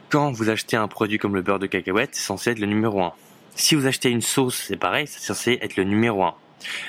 quand 0.10 0.32
vous 0.32 0.50
achetez 0.50 0.78
un 0.78 0.88
produit 0.88 1.18
comme 1.18 1.36
le 1.36 1.42
beurre 1.42 1.60
de 1.60 1.68
cacahuète, 1.68 2.10
c'est 2.14 2.24
censé 2.24 2.52
être 2.52 2.60
le 2.60 2.68
numéro 2.68 3.02
1. 3.02 3.14
Si 3.56 3.76
vous 3.76 3.86
achetez 3.86 4.10
une 4.10 4.22
sauce, 4.22 4.56
c'est 4.68 4.78
pareil, 4.78 5.08
c'est 5.08 5.22
censé 5.22 5.60
être 5.62 5.76
le 5.76 5.84
numéro 5.84 6.24
1. 6.24 6.34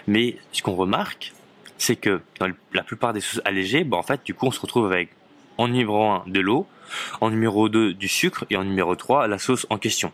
Mais 0.06 0.37
ce 0.52 0.62
qu'on 0.62 0.75
remarque, 0.75 1.32
c'est 1.78 1.96
que 1.96 2.20
dans 2.38 2.49
la 2.72 2.82
plupart 2.82 3.12
des 3.12 3.20
sauces 3.20 3.40
allégées, 3.44 3.84
bah 3.84 3.96
en 3.96 4.02
fait, 4.02 4.25
du 4.25 4.34
coup, 4.34 4.46
on 4.46 4.50
se 4.50 4.61
retrouve 4.61 4.87
avec 4.87 5.11
en 5.58 5.68
numéro 5.68 6.04
1 6.04 6.25
de 6.26 6.40
l'eau, 6.40 6.66
en 7.20 7.30
numéro 7.30 7.68
2 7.68 7.94
du 7.94 8.08
sucre 8.08 8.44
et 8.50 8.56
en 8.56 8.64
numéro 8.64 8.94
3 8.94 9.26
la 9.26 9.38
sauce 9.38 9.66
en 9.70 9.78
question. 9.78 10.12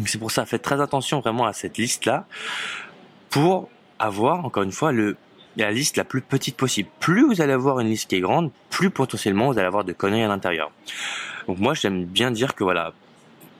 Donc 0.00 0.08
c'est 0.08 0.16
pour 0.16 0.30
ça, 0.30 0.46
faites 0.46 0.62
très 0.62 0.80
attention 0.80 1.20
vraiment 1.20 1.44
à 1.44 1.52
cette 1.52 1.76
liste-là 1.76 2.24
pour 3.28 3.68
avoir, 3.98 4.46
encore 4.46 4.62
une 4.62 4.72
fois, 4.72 4.92
la 5.56 5.70
liste 5.72 5.98
la 5.98 6.04
plus 6.04 6.22
petite 6.22 6.56
possible. 6.56 6.88
Plus 7.00 7.26
vous 7.26 7.42
allez 7.42 7.52
avoir 7.52 7.80
une 7.80 7.88
liste 7.88 8.08
qui 8.08 8.16
est 8.16 8.20
grande, 8.20 8.50
plus 8.70 8.88
potentiellement 8.88 9.52
vous 9.52 9.58
allez 9.58 9.66
avoir 9.66 9.84
de 9.84 9.92
conneries 9.92 10.22
à 10.22 10.28
l'intérieur. 10.28 10.72
Donc 11.48 11.58
moi, 11.58 11.74
j'aime 11.74 12.06
bien 12.06 12.30
dire 12.30 12.54
que 12.54 12.64
voilà, 12.64 12.94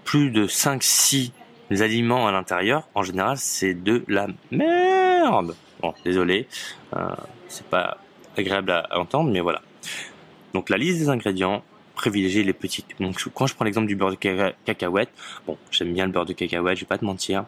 plus 0.04 0.30
de 0.30 0.46
5-6 0.46 1.32
les 1.68 1.82
aliments 1.82 2.26
à 2.26 2.32
l'intérieur, 2.32 2.88
en 2.94 3.02
général, 3.02 3.36
c'est 3.36 3.74
de 3.74 4.02
la 4.08 4.26
merde. 4.50 5.54
Bon, 5.82 5.92
désolé, 6.06 6.48
euh, 6.96 7.10
c'est 7.48 7.66
pas 7.66 7.98
agréable 8.34 8.70
à, 8.70 8.98
entendre, 8.98 9.30
mais 9.30 9.40
voilà. 9.40 9.60
Donc 10.54 10.70
la 10.70 10.78
liste 10.78 11.00
des 11.00 11.10
ingrédients, 11.10 11.62
privilégiez 12.00 12.42
les 12.42 12.52
petites. 12.54 12.86
Donc 12.98 13.22
quand 13.34 13.46
je 13.46 13.54
prends 13.54 13.66
l'exemple 13.66 13.86
du 13.86 13.96
beurre 13.96 14.12
de 14.12 14.52
cacahuète, 14.64 15.10
bon, 15.46 15.56
j'aime 15.70 15.92
bien 15.92 16.06
le 16.06 16.12
beurre 16.12 16.26
de 16.26 16.32
cacahuète, 16.32 16.76
je 16.76 16.82
vais 16.82 16.88
pas 16.88 16.98
te 16.98 17.04
mentir. 17.04 17.44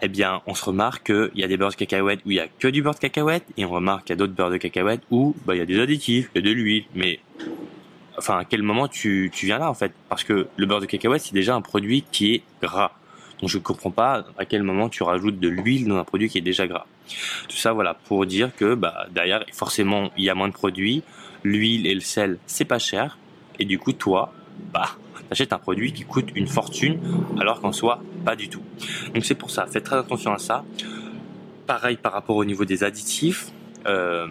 Eh 0.00 0.08
bien, 0.08 0.42
on 0.46 0.54
se 0.54 0.64
remarque 0.64 1.06
qu'il 1.06 1.40
y 1.40 1.44
a 1.44 1.48
des 1.48 1.56
beurres 1.56 1.72
de 1.72 1.76
cacahuète 1.76 2.20
où 2.24 2.30
il 2.30 2.36
y 2.36 2.40
a 2.40 2.46
que 2.46 2.68
du 2.68 2.82
beurre 2.82 2.94
de 2.94 3.00
cacahuète, 3.00 3.44
et 3.56 3.64
on 3.64 3.70
remarque 3.70 4.04
qu'il 4.04 4.14
y 4.14 4.16
a 4.16 4.16
d'autres 4.16 4.32
beurres 4.32 4.50
de 4.50 4.56
cacahuète 4.56 5.02
où 5.10 5.34
bah, 5.44 5.54
il 5.54 5.58
y 5.58 5.60
a 5.60 5.66
des 5.66 5.80
additifs, 5.80 6.30
il 6.34 6.38
y 6.38 6.44
a 6.44 6.48
de 6.48 6.54
l'huile, 6.54 6.84
mais 6.94 7.20
enfin, 8.16 8.38
à 8.38 8.44
quel 8.44 8.62
moment 8.62 8.88
tu, 8.88 9.30
tu 9.32 9.46
viens 9.46 9.58
là 9.58 9.68
en 9.68 9.74
fait? 9.74 9.92
Parce 10.08 10.24
que 10.24 10.48
le 10.56 10.66
beurre 10.66 10.80
de 10.80 10.86
cacahuète, 10.86 11.22
c'est 11.22 11.34
déjà 11.34 11.54
un 11.54 11.60
produit 11.60 12.04
qui 12.10 12.34
est 12.34 12.42
gras. 12.62 12.92
Donc 13.40 13.50
je 13.50 13.58
ne 13.58 13.62
comprends 13.62 13.90
pas 13.90 14.24
à 14.38 14.44
quel 14.44 14.62
moment 14.62 14.88
tu 14.88 15.02
rajoutes 15.02 15.38
de 15.38 15.48
l'huile 15.48 15.86
dans 15.86 15.98
un 15.98 16.04
produit 16.04 16.28
qui 16.28 16.38
est 16.38 16.46
déjà 16.52 16.66
gras. 16.66 16.86
Tout 17.48 17.56
ça, 17.56 17.72
voilà, 17.72 17.94
pour 17.94 18.24
dire 18.24 18.54
que 18.56 18.74
bah, 18.74 19.06
derrière, 19.10 19.44
forcément, 19.52 20.10
il 20.16 20.24
y 20.24 20.30
a 20.30 20.34
moins 20.34 20.48
de 20.48 20.54
produits. 20.54 21.02
L'huile 21.44 21.86
et 21.86 21.94
le 21.94 22.00
sel, 22.00 22.38
c'est 22.46 22.64
pas 22.64 22.80
cher. 22.80 23.16
Et 23.58 23.64
du 23.64 23.78
coup, 23.78 23.92
toi, 23.92 24.32
bah, 24.72 24.90
t'achètes 25.28 25.52
un 25.52 25.58
produit 25.58 25.92
qui 25.92 26.04
coûte 26.04 26.28
une 26.34 26.46
fortune, 26.46 27.00
alors 27.40 27.60
qu'en 27.60 27.72
soi, 27.72 28.00
pas 28.24 28.36
du 28.36 28.48
tout. 28.48 28.62
Donc 29.14 29.24
c'est 29.24 29.34
pour 29.34 29.50
ça, 29.50 29.66
faites 29.66 29.84
très 29.84 29.96
attention 29.96 30.32
à 30.32 30.38
ça. 30.38 30.64
Pareil 31.66 31.96
par 31.96 32.12
rapport 32.12 32.36
au 32.36 32.44
niveau 32.44 32.64
des 32.64 32.84
additifs. 32.84 33.48
Euh, 33.86 34.26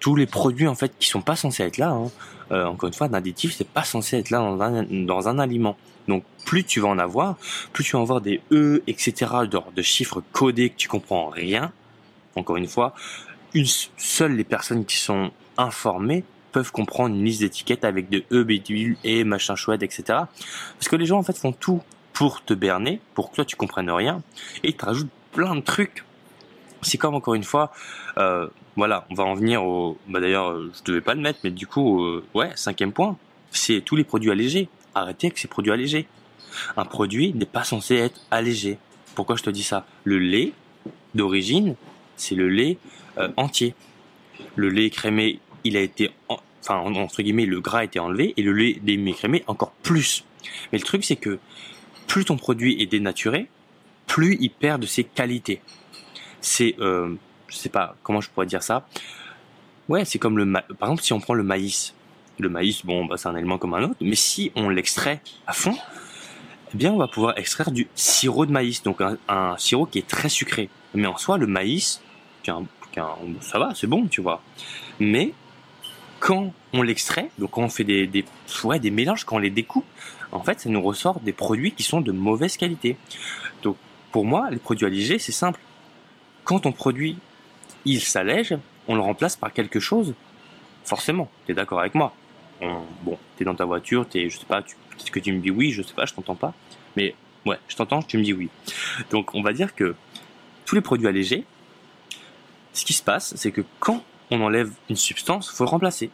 tous 0.00 0.16
les 0.16 0.26
produits 0.26 0.66
en 0.66 0.74
fait 0.74 0.92
qui 0.98 1.08
sont 1.08 1.22
pas 1.22 1.36
censés 1.36 1.62
être 1.62 1.78
là. 1.78 1.90
Hein. 1.90 2.10
Euh, 2.50 2.66
encore 2.66 2.88
une 2.88 2.92
fois, 2.92 3.06
un 3.06 3.14
additif 3.14 3.54
c'est 3.56 3.68
pas 3.68 3.84
censé 3.84 4.18
être 4.18 4.30
là 4.30 4.38
dans 4.38 4.60
un, 4.60 4.82
dans 4.82 5.28
un 5.28 5.38
aliment. 5.38 5.76
Donc 6.08 6.24
plus 6.44 6.64
tu 6.64 6.80
vas 6.80 6.88
en 6.88 6.98
avoir, 6.98 7.36
plus 7.72 7.84
tu 7.84 7.92
vas 7.92 8.00
en 8.00 8.02
avoir 8.02 8.20
des 8.20 8.40
E, 8.50 8.82
etc. 8.88 9.30
De, 9.48 9.82
chiffres 9.82 10.22
codés 10.32 10.70
que 10.70 10.76
tu 10.76 10.88
comprends 10.88 11.28
rien. 11.28 11.72
Encore 12.34 12.56
une 12.56 12.66
fois, 12.66 12.94
une, 13.54 13.66
seules 13.96 14.34
les 14.34 14.44
personnes 14.44 14.84
qui 14.84 14.96
sont 14.96 15.30
informées 15.56 16.24
peuvent 16.52 16.72
comprendre 16.72 17.14
une 17.14 17.24
liste 17.24 17.40
d'étiquettes 17.40 17.84
avec 17.84 18.08
de 18.08 18.24
E, 18.32 18.44
B, 18.44 18.52
et 19.04 19.24
machin 19.24 19.56
chouette, 19.56 19.82
etc. 19.82 20.04
Parce 20.08 20.88
que 20.88 20.96
les 20.96 21.06
gens 21.06 21.18
en 21.18 21.22
fait 21.22 21.36
font 21.36 21.52
tout 21.52 21.82
pour 22.12 22.44
te 22.44 22.54
berner, 22.54 23.00
pour 23.14 23.30
que 23.30 23.36
toi 23.36 23.44
tu 23.44 23.56
comprennes 23.56 23.90
rien, 23.90 24.22
et 24.62 24.68
ils 24.68 24.76
te 24.76 24.84
rajoutent 24.84 25.10
plein 25.32 25.56
de 25.56 25.60
trucs. 25.60 26.04
C'est 26.82 26.98
comme 26.98 27.14
encore 27.14 27.34
une 27.34 27.44
fois, 27.44 27.72
euh, 28.18 28.48
voilà, 28.76 29.06
on 29.10 29.14
va 29.14 29.24
en 29.24 29.34
venir 29.34 29.64
au. 29.64 29.98
Bah 30.08 30.20
d'ailleurs, 30.20 30.50
euh, 30.50 30.70
je 30.76 30.84
devais 30.84 31.00
pas 31.00 31.14
le 31.14 31.20
mettre, 31.20 31.40
mais 31.44 31.50
du 31.50 31.66
coup, 31.66 32.02
euh, 32.02 32.24
ouais, 32.34 32.50
cinquième 32.54 32.92
point, 32.92 33.16
c'est 33.50 33.80
tous 33.80 33.96
les 33.96 34.04
produits 34.04 34.30
allégés. 34.30 34.68
Arrêtez 34.94 35.28
avec 35.28 35.38
ces 35.38 35.48
produits 35.48 35.72
allégés. 35.72 36.06
Un 36.76 36.84
produit 36.84 37.32
n'est 37.34 37.46
pas 37.46 37.64
censé 37.64 37.96
être 37.96 38.20
allégé. 38.30 38.78
Pourquoi 39.14 39.36
je 39.36 39.42
te 39.42 39.50
dis 39.50 39.62
ça? 39.62 39.86
Le 40.04 40.18
lait 40.18 40.52
d'origine, 41.14 41.76
c'est 42.16 42.34
le 42.34 42.48
lait 42.48 42.78
euh, 43.18 43.28
entier. 43.36 43.74
Le 44.56 44.68
lait 44.68 44.90
crémé, 44.90 45.38
il 45.64 45.76
a 45.76 45.80
été, 45.80 46.10
enfin 46.28 46.76
entre 46.76 47.22
guillemets, 47.22 47.46
le 47.46 47.60
gras 47.60 47.80
a 47.80 47.84
été 47.84 47.98
enlevé 47.98 48.34
et 48.36 48.42
le 48.42 48.52
lait 48.52 48.78
demi-crémé 48.82 49.44
encore 49.46 49.72
plus. 49.82 50.24
Mais 50.72 50.78
le 50.78 50.84
truc, 50.84 51.04
c'est 51.04 51.16
que 51.16 51.38
plus 52.06 52.24
ton 52.24 52.36
produit 52.36 52.82
est 52.82 52.86
dénaturé, 52.86 53.48
plus 54.06 54.36
il 54.40 54.50
perd 54.50 54.82
de 54.82 54.86
ses 54.86 55.04
qualités. 55.04 55.60
C'est 56.40 56.74
euh, 56.80 57.14
je 57.48 57.56
sais 57.56 57.68
pas 57.68 57.96
comment 58.02 58.20
je 58.20 58.30
pourrais 58.30 58.46
dire 58.46 58.62
ça. 58.62 58.86
Ouais, 59.88 60.04
c'est 60.04 60.18
comme 60.18 60.38
le 60.38 60.50
par 60.50 60.88
exemple 60.88 61.02
si 61.02 61.12
on 61.12 61.20
prend 61.20 61.34
le 61.34 61.42
maïs. 61.42 61.94
Le 62.38 62.48
maïs, 62.48 62.84
bon, 62.84 63.04
bah, 63.04 63.16
c'est 63.18 63.28
un 63.28 63.36
élément 63.36 63.58
comme 63.58 63.74
un 63.74 63.82
autre, 63.82 63.96
mais 64.00 64.16
si 64.16 64.50
on 64.56 64.70
l'extrait 64.70 65.20
à 65.46 65.52
fond, 65.52 65.76
eh 66.74 66.76
bien, 66.76 66.92
on 66.92 66.96
va 66.96 67.08
pouvoir 67.08 67.38
extraire 67.38 67.70
du 67.70 67.88
sirop 67.94 68.46
de 68.46 68.52
maïs, 68.52 68.82
donc 68.82 69.00
un, 69.28 69.56
sirop 69.58 69.86
qui 69.86 69.98
est 69.98 70.08
très 70.08 70.30
sucré. 70.30 70.70
Mais 70.94 71.06
en 71.06 71.18
soi, 71.18 71.36
le 71.36 71.46
maïs, 71.46 72.00
ça 72.44 73.58
va, 73.58 73.74
c'est 73.74 73.86
bon, 73.86 74.06
tu 74.06 74.22
vois. 74.22 74.42
Mais 74.98 75.34
quand 76.22 76.52
on 76.72 76.82
l'extrait, 76.82 77.30
donc 77.38 77.50
quand 77.50 77.62
on 77.62 77.68
fait 77.68 77.82
des, 77.82 78.06
des, 78.06 78.24
ouais, 78.62 78.78
des 78.78 78.92
mélanges, 78.92 79.24
quand 79.24 79.36
on 79.36 79.40
les 79.40 79.50
découpe, 79.50 79.84
en 80.30 80.40
fait, 80.40 80.60
ça 80.60 80.70
nous 80.70 80.80
ressort 80.80 81.18
des 81.18 81.32
produits 81.32 81.72
qui 81.72 81.82
sont 81.82 82.00
de 82.00 82.12
mauvaise 82.12 82.56
qualité. 82.56 82.96
Donc, 83.64 83.76
pour 84.12 84.24
moi, 84.24 84.48
les 84.48 84.58
produits 84.58 84.86
allégés, 84.86 85.18
c'est 85.18 85.32
simple. 85.32 85.58
Quand 86.44 86.64
on 86.64 86.70
produit 86.70 87.18
il 87.84 88.00
s'allège, 88.00 88.56
on 88.86 88.94
le 88.94 89.00
remplace 89.00 89.34
par 89.34 89.52
quelque 89.52 89.80
chose. 89.80 90.14
Forcément, 90.84 91.28
tu 91.44 91.52
es 91.52 91.54
d'accord 91.56 91.80
avec 91.80 91.96
moi? 91.96 92.14
Bon, 92.60 92.86
bon, 93.02 93.18
es 93.40 93.44
dans 93.44 93.56
ta 93.56 93.64
voiture, 93.64 94.08
t'es, 94.08 94.30
je 94.30 94.38
sais 94.38 94.46
pas, 94.46 94.62
tu, 94.62 94.76
peut-être 94.90 95.10
que 95.10 95.18
tu 95.18 95.32
me 95.32 95.40
dis 95.40 95.50
oui, 95.50 95.72
je 95.72 95.82
sais 95.82 95.94
pas, 95.94 96.06
je 96.06 96.14
t'entends 96.14 96.36
pas. 96.36 96.54
Mais 96.96 97.16
ouais, 97.46 97.58
je 97.66 97.74
t'entends, 97.74 98.00
tu 98.00 98.16
me 98.16 98.22
dis 98.22 98.32
oui. 98.32 98.48
Donc 99.10 99.34
on 99.34 99.42
va 99.42 99.52
dire 99.52 99.74
que 99.74 99.96
tous 100.66 100.76
les 100.76 100.82
produits 100.82 101.08
allégés, 101.08 101.44
ce 102.72 102.84
qui 102.84 102.92
se 102.92 103.02
passe, 103.02 103.34
c'est 103.36 103.50
que 103.50 103.62
quand 103.80 104.04
on 104.32 104.42
enlève 104.42 104.72
une 104.88 104.96
substance, 104.96 105.50
faut 105.50 105.66
remplacer. 105.66 106.10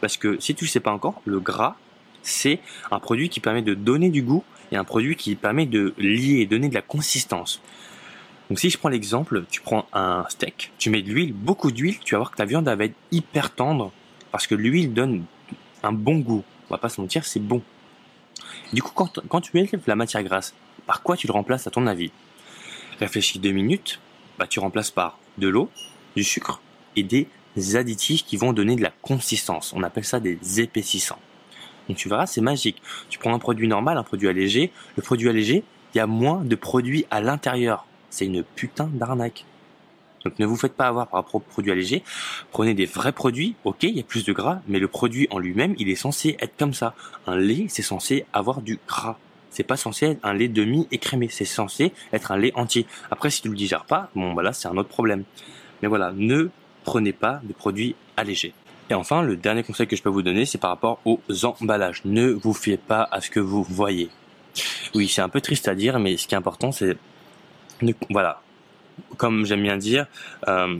Parce 0.00 0.16
que 0.16 0.40
si 0.40 0.54
tu 0.54 0.64
ne 0.64 0.68
sais 0.68 0.80
pas 0.80 0.92
encore, 0.92 1.20
le 1.24 1.40
gras, 1.40 1.76
c'est 2.22 2.60
un 2.90 2.98
produit 2.98 3.28
qui 3.28 3.40
permet 3.40 3.62
de 3.62 3.74
donner 3.74 4.10
du 4.10 4.22
goût 4.22 4.44
et 4.70 4.76
un 4.76 4.84
produit 4.84 5.16
qui 5.16 5.34
permet 5.34 5.66
de 5.66 5.94
lier, 5.98 6.46
donner 6.46 6.68
de 6.68 6.74
la 6.74 6.82
consistance. 6.82 7.60
Donc 8.48 8.58
si 8.58 8.70
je 8.70 8.78
prends 8.78 8.88
l'exemple, 8.88 9.44
tu 9.50 9.60
prends 9.60 9.86
un 9.92 10.24
steak, 10.28 10.72
tu 10.78 10.90
mets 10.90 11.02
de 11.02 11.10
l'huile, 11.10 11.32
beaucoup 11.32 11.70
d'huile, 11.70 11.98
tu 12.04 12.14
vas 12.14 12.20
voir 12.20 12.30
que 12.30 12.36
ta 12.36 12.44
viande 12.44 12.68
va 12.68 12.84
être 12.84 12.94
hyper 13.10 13.54
tendre 13.54 13.92
parce 14.30 14.46
que 14.46 14.54
l'huile 14.54 14.92
donne 14.92 15.24
un 15.82 15.92
bon 15.92 16.18
goût. 16.18 16.44
On 16.68 16.74
va 16.74 16.78
pas 16.78 16.88
se 16.88 17.00
mentir, 17.00 17.24
c'est 17.24 17.40
bon. 17.40 17.62
Du 18.72 18.82
coup, 18.82 18.92
quand, 18.94 19.20
quand 19.28 19.40
tu 19.40 19.50
mets 19.54 19.68
la 19.86 19.96
matière 19.96 20.22
grasse, 20.22 20.54
par 20.86 21.02
quoi 21.02 21.16
tu 21.16 21.26
le 21.26 21.32
remplaces 21.32 21.66
à 21.66 21.70
ton 21.70 21.86
avis? 21.86 22.10
Réfléchis 22.98 23.38
deux 23.38 23.52
minutes, 23.52 24.00
bah, 24.38 24.46
tu 24.46 24.60
remplaces 24.60 24.90
par 24.90 25.18
de 25.38 25.48
l'eau, 25.48 25.70
du 26.16 26.24
sucre 26.24 26.60
et 26.96 27.02
des 27.02 27.28
additifs 27.74 28.24
qui 28.24 28.36
vont 28.36 28.52
donner 28.52 28.76
de 28.76 28.82
la 28.82 28.92
consistance. 29.02 29.72
On 29.74 29.82
appelle 29.82 30.04
ça 30.04 30.20
des 30.20 30.60
épaississants. 30.60 31.18
Donc 31.88 31.96
tu 31.96 32.08
verras, 32.08 32.26
c'est 32.26 32.40
magique. 32.40 32.80
Tu 33.08 33.18
prends 33.18 33.34
un 33.34 33.38
produit 33.38 33.68
normal, 33.68 33.98
un 33.98 34.02
produit 34.02 34.28
allégé. 34.28 34.70
Le 34.96 35.02
produit 35.02 35.28
allégé, 35.28 35.64
il 35.94 35.98
y 35.98 36.00
a 36.00 36.06
moins 36.06 36.44
de 36.44 36.54
produits 36.54 37.06
à 37.10 37.20
l'intérieur 37.20 37.86
c'est 38.12 38.26
une 38.26 38.44
putain 38.44 38.88
d'arnaque. 38.92 39.44
Donc 40.24 40.38
ne 40.38 40.46
vous 40.46 40.54
faites 40.54 40.74
pas 40.74 40.86
avoir 40.86 41.08
par 41.08 41.20
rapport 41.20 41.36
aux 41.36 41.40
produits 41.40 41.72
allégés. 41.72 42.04
Prenez 42.52 42.74
des 42.74 42.86
vrais 42.86 43.10
produits, 43.10 43.56
ok, 43.64 43.82
il 43.82 43.96
y 43.96 44.00
a 44.00 44.04
plus 44.04 44.24
de 44.24 44.32
gras, 44.32 44.60
mais 44.68 44.78
le 44.78 44.86
produit 44.86 45.26
en 45.30 45.40
lui-même, 45.40 45.74
il 45.78 45.88
est 45.88 45.96
censé 45.96 46.36
être 46.38 46.56
comme 46.56 46.74
ça. 46.74 46.94
Un 47.26 47.36
lait, 47.36 47.66
c'est 47.68 47.82
censé 47.82 48.24
avoir 48.32 48.60
du 48.60 48.78
gras. 48.86 49.18
C'est 49.50 49.64
pas 49.64 49.76
censé 49.76 50.06
être 50.06 50.20
un 50.22 50.32
lait 50.32 50.48
demi 50.48 50.86
écrémé, 50.92 51.28
c'est 51.28 51.44
censé 51.44 51.92
être 52.12 52.30
un 52.30 52.36
lait 52.36 52.52
entier. 52.54 52.86
Après, 53.10 53.30
si 53.30 53.42
tu 53.42 53.48
le 53.48 53.56
digères 53.56 53.84
pas, 53.84 54.10
bon 54.14 54.32
bah 54.32 54.42
là 54.42 54.52
c'est 54.52 54.68
un 54.68 54.76
autre 54.76 54.88
problème. 54.88 55.24
Mais 55.82 55.88
voilà, 55.88 56.12
ne 56.14 56.50
prenez 56.84 57.12
pas 57.12 57.40
de 57.42 57.52
produits 57.52 57.94
allégés. 58.16 58.54
Et 58.90 58.94
enfin, 58.94 59.22
le 59.22 59.36
dernier 59.36 59.62
conseil 59.62 59.86
que 59.86 59.96
je 59.96 60.02
peux 60.02 60.10
vous 60.10 60.22
donner, 60.22 60.44
c'est 60.44 60.58
par 60.58 60.70
rapport 60.70 61.00
aux 61.04 61.20
emballages. 61.44 62.02
Ne 62.04 62.30
vous 62.30 62.52
fiez 62.52 62.76
pas 62.76 63.08
à 63.10 63.20
ce 63.20 63.30
que 63.30 63.40
vous 63.40 63.62
voyez. 63.62 64.10
Oui, 64.94 65.08
c'est 65.08 65.22
un 65.22 65.28
peu 65.28 65.40
triste 65.40 65.68
à 65.68 65.74
dire, 65.74 65.98
mais 65.98 66.16
ce 66.16 66.26
qui 66.26 66.34
est 66.34 66.38
important, 66.38 66.72
c'est 66.72 66.96
voilà, 68.10 68.42
comme 69.16 69.46
j'aime 69.46 69.62
bien 69.62 69.76
dire, 69.76 70.06
euh, 70.48 70.78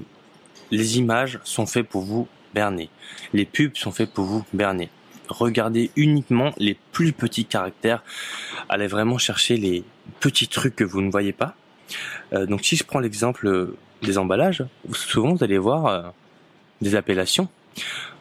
les 0.70 0.98
images 0.98 1.40
sont 1.44 1.66
faites 1.66 1.88
pour 1.88 2.02
vous 2.02 2.28
berner. 2.54 2.90
Les 3.32 3.44
pubs 3.44 3.76
sont 3.76 3.92
faites 3.92 4.12
pour 4.12 4.24
vous 4.24 4.44
berner. 4.52 4.90
Regardez 5.28 5.90
uniquement 5.96 6.52
les 6.58 6.76
plus 6.92 7.12
petits 7.12 7.46
caractères. 7.46 8.02
Allez 8.68 8.86
vraiment 8.86 9.18
chercher 9.18 9.56
les 9.56 9.84
petits 10.20 10.48
trucs 10.48 10.76
que 10.76 10.84
vous 10.84 11.00
ne 11.00 11.10
voyez 11.10 11.32
pas. 11.32 11.54
Euh, 12.32 12.46
donc 12.46 12.64
si 12.64 12.76
je 12.76 12.84
prends 12.84 13.00
l'exemple 13.00 13.74
des 14.02 14.18
emballages, 14.18 14.64
souvent 14.92 15.34
vous 15.34 15.44
allez 15.44 15.58
voir 15.58 15.86
euh, 15.86 16.02
des 16.80 16.94
appellations. 16.94 17.48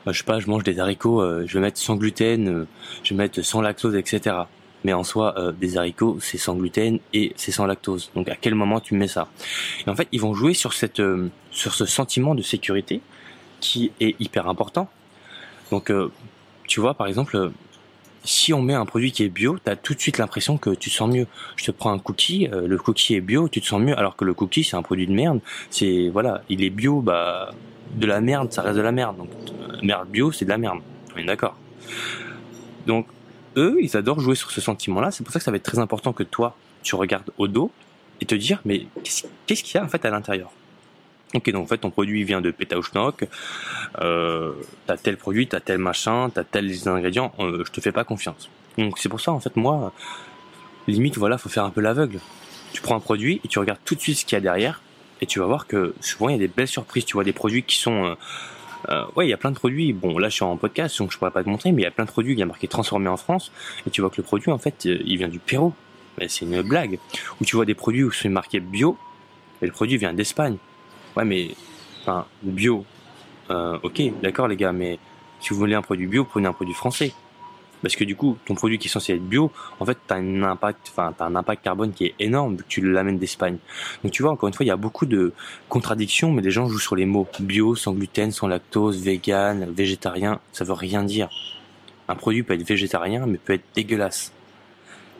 je 0.07 0.11
sais 0.11 0.23
pas, 0.23 0.39
je 0.39 0.47
mange 0.47 0.63
des 0.63 0.79
haricots, 0.79 1.45
je 1.45 1.53
vais 1.53 1.59
mettre 1.59 1.79
sans 1.79 1.95
gluten, 1.95 2.65
je 3.03 3.09
vais 3.13 3.17
mettre 3.17 3.41
sans 3.41 3.61
lactose, 3.61 3.95
etc 3.95 4.43
mais 4.83 4.93
en 4.93 5.03
soi 5.03 5.35
euh, 5.37 5.51
des 5.51 5.77
haricots 5.77 6.17
c'est 6.19 6.37
sans 6.37 6.55
gluten 6.55 6.99
et 7.13 7.33
c'est 7.35 7.51
sans 7.51 7.65
lactose. 7.65 8.11
Donc 8.15 8.29
à 8.29 8.35
quel 8.35 8.55
moment 8.55 8.79
tu 8.79 8.95
mets 8.95 9.07
ça? 9.07 9.29
Et 9.85 9.89
en 9.89 9.95
fait, 9.95 10.07
ils 10.11 10.21
vont 10.21 10.33
jouer 10.33 10.53
sur 10.53 10.73
cette 10.73 10.99
euh, 10.99 11.29
sur 11.51 11.73
ce 11.73 11.85
sentiment 11.85 12.35
de 12.35 12.41
sécurité 12.41 13.01
qui 13.59 13.91
est 13.99 14.15
hyper 14.19 14.47
important. 14.47 14.89
Donc 15.71 15.91
euh, 15.91 16.11
tu 16.67 16.79
vois 16.79 16.93
par 16.93 17.07
exemple 17.07 17.51
si 18.23 18.53
on 18.53 18.61
met 18.61 18.73
un 18.73 18.85
produit 18.85 19.11
qui 19.11 19.23
est 19.23 19.29
bio, 19.29 19.57
tu 19.63 19.69
as 19.71 19.75
tout 19.75 19.93
de 19.93 19.99
suite 19.99 20.17
l'impression 20.17 20.57
que 20.57 20.69
tu 20.71 20.89
te 20.89 20.95
sens 20.95 21.13
mieux. 21.13 21.27
Je 21.55 21.65
te 21.65 21.71
prends 21.71 21.91
un 21.91 21.99
cookie, 21.99 22.47
le 22.51 22.77
cookie 22.77 23.15
est 23.15 23.21
bio, 23.21 23.49
tu 23.49 23.61
te 23.61 23.65
sens 23.65 23.81
mieux 23.81 23.97
alors 23.97 24.15
que 24.15 24.25
le 24.25 24.33
cookie 24.33 24.63
c'est 24.63 24.75
un 24.75 24.83
produit 24.83 25.07
de 25.07 25.13
merde. 25.13 25.39
C'est 25.69 26.09
voilà, 26.09 26.43
il 26.49 26.63
est 26.63 26.69
bio 26.69 27.01
bah 27.01 27.51
de 27.95 28.05
la 28.05 28.21
merde, 28.21 28.51
ça 28.53 28.61
reste 28.61 28.77
de 28.77 28.81
la 28.81 28.91
merde. 28.91 29.17
Donc 29.17 29.29
merde 29.83 30.07
bio, 30.09 30.31
c'est 30.31 30.45
de 30.45 30.49
la 30.49 30.57
merde. 30.57 30.79
On 31.15 31.19
est 31.19 31.25
d'accord. 31.25 31.55
Donc 32.87 33.07
eux, 33.57 33.77
ils 33.81 33.97
adorent 33.97 34.19
jouer 34.19 34.35
sur 34.35 34.51
ce 34.51 34.61
sentiment-là. 34.61 35.11
C'est 35.11 35.23
pour 35.23 35.33
ça 35.33 35.39
que 35.39 35.45
ça 35.45 35.51
va 35.51 35.57
être 35.57 35.63
très 35.63 35.79
important 35.79 36.13
que 36.13 36.23
toi, 36.23 36.55
tu 36.83 36.95
regardes 36.95 37.31
au 37.37 37.47
dos 37.47 37.71
et 38.21 38.25
te 38.25 38.35
dire, 38.35 38.61
mais 38.65 38.85
qu'est-ce 39.47 39.63
qu'il 39.63 39.75
y 39.75 39.77
a 39.77 39.83
en 39.83 39.89
fait 39.89 40.05
à 40.05 40.09
l'intérieur? 40.09 40.51
Ok, 41.33 41.49
donc 41.51 41.63
en 41.63 41.67
fait, 41.67 41.77
ton 41.77 41.91
produit 41.91 42.23
vient 42.23 42.41
de 42.41 42.51
Petauschnock, 42.51 43.25
euh, 43.99 44.51
t'as 44.85 44.97
tel 44.97 45.17
produit, 45.17 45.47
t'as 45.47 45.61
tel 45.61 45.77
machin, 45.77 46.29
t'as 46.29 46.43
tel 46.43 46.69
ingrédients, 46.87 47.33
euh, 47.39 47.63
je 47.65 47.71
te 47.71 47.79
fais 47.79 47.93
pas 47.93 48.03
confiance. 48.03 48.49
Donc 48.77 48.99
c'est 48.99 49.09
pour 49.09 49.21
ça, 49.21 49.31
en 49.31 49.39
fait, 49.39 49.55
moi, 49.55 49.93
limite, 50.87 51.17
voilà, 51.17 51.37
faut 51.37 51.49
faire 51.49 51.63
un 51.63 51.69
peu 51.69 51.81
l'aveugle. 51.81 52.19
Tu 52.73 52.81
prends 52.81 52.95
un 52.95 52.99
produit 52.99 53.39
et 53.43 53.47
tu 53.47 53.59
regardes 53.59 53.79
tout 53.85 53.95
de 53.95 54.01
suite 54.01 54.17
ce 54.17 54.25
qu'il 54.25 54.35
y 54.35 54.37
a 54.37 54.41
derrière, 54.41 54.81
et 55.21 55.25
tu 55.25 55.39
vas 55.39 55.45
voir 55.45 55.67
que 55.67 55.93
souvent 56.01 56.29
il 56.29 56.33
y 56.33 56.35
a 56.35 56.39
des 56.39 56.47
belles 56.47 56.67
surprises. 56.67 57.05
Tu 57.05 57.13
vois 57.13 57.23
des 57.23 57.33
produits 57.33 57.63
qui 57.63 57.77
sont 57.77 58.05
euh, 58.05 58.15
euh, 58.89 59.05
ouais, 59.15 59.27
il 59.27 59.29
y 59.29 59.33
a 59.33 59.37
plein 59.37 59.51
de 59.51 59.55
produits. 59.55 59.93
Bon, 59.93 60.17
là, 60.17 60.29
je 60.29 60.35
suis 60.35 60.43
en 60.43 60.57
podcast, 60.57 60.97
donc 60.99 61.11
je 61.11 61.17
pourrais 61.17 61.31
pas 61.31 61.43
te 61.43 61.49
montrer, 61.49 61.71
mais 61.71 61.81
il 61.81 61.85
y 61.85 61.87
a 61.87 61.91
plein 61.91 62.05
de 62.05 62.09
produits 62.09 62.35
qui 62.35 62.41
a 62.41 62.45
marqué 62.45 62.67
transformé 62.67 63.07
en 63.07 63.17
France, 63.17 63.51
et 63.85 63.89
tu 63.89 64.01
vois 64.01 64.09
que 64.09 64.17
le 64.17 64.23
produit, 64.23 64.51
en 64.51 64.57
fait, 64.57 64.85
euh, 64.85 64.99
il 65.05 65.17
vient 65.17 65.27
du 65.27 65.39
Pérou. 65.39 65.73
Mais 66.19 66.27
c'est 66.27 66.45
une 66.45 66.61
blague. 66.61 66.99
Ou 67.39 67.45
tu 67.45 67.55
vois 67.55 67.65
des 67.65 67.73
produits 67.73 68.03
où 68.03 68.11
c'est 68.11 68.29
marqué 68.29 68.59
bio, 68.59 68.97
et 69.61 69.65
le 69.65 69.71
produit 69.71 69.97
vient 69.97 70.13
d'Espagne. 70.13 70.57
Ouais, 71.15 71.25
mais, 71.25 71.49
enfin, 72.01 72.25
bio. 72.43 72.85
Euh, 73.49 73.77
ok, 73.83 74.01
d'accord, 74.21 74.47
les 74.47 74.55
gars, 74.55 74.71
mais 74.71 74.99
si 75.39 75.49
vous 75.49 75.57
voulez 75.57 75.75
un 75.75 75.81
produit 75.81 76.07
bio, 76.07 76.23
prenez 76.23 76.47
un 76.47 76.53
produit 76.53 76.73
français. 76.73 77.13
Parce 77.81 77.95
que 77.95 78.03
du 78.03 78.15
coup, 78.15 78.37
ton 78.45 78.53
produit 78.53 78.77
qui 78.77 78.87
est 78.87 78.91
censé 78.91 79.13
être 79.13 79.27
bio, 79.27 79.51
en 79.79 79.85
fait, 79.85 79.97
tu 80.07 80.13
as 80.13 80.17
un 80.17 80.43
impact, 80.43 80.89
enfin, 80.91 81.13
t'as 81.17 81.25
un 81.25 81.35
impact 81.35 81.63
carbone 81.63 81.91
qui 81.91 82.05
est 82.05 82.15
énorme 82.19 82.55
vu 82.55 82.63
que 82.63 82.67
tu 82.67 82.81
l'amènes 82.81 83.17
d'Espagne. 83.17 83.57
Donc 84.03 84.11
tu 84.11 84.21
vois, 84.21 84.31
encore 84.31 84.47
une 84.47 84.53
fois, 84.53 84.63
il 84.63 84.69
y 84.69 84.71
a 84.71 84.77
beaucoup 84.77 85.05
de 85.05 85.33
contradictions, 85.67 86.31
mais 86.31 86.41
les 86.43 86.51
gens 86.51 86.67
jouent 86.67 86.79
sur 86.79 86.95
les 86.95 87.05
mots. 87.05 87.27
Bio, 87.39 87.75
sans 87.75 87.93
gluten, 87.93 88.31
sans 88.31 88.47
lactose, 88.47 89.01
vegan, 89.01 89.71
végétarien, 89.71 90.39
ça 90.51 90.63
veut 90.63 90.73
rien 90.73 91.03
dire. 91.03 91.29
Un 92.07 92.15
produit 92.15 92.43
peut 92.43 92.53
être 92.53 92.67
végétarien, 92.67 93.25
mais 93.25 93.37
peut 93.37 93.53
être 93.53 93.65
dégueulasse. 93.73 94.31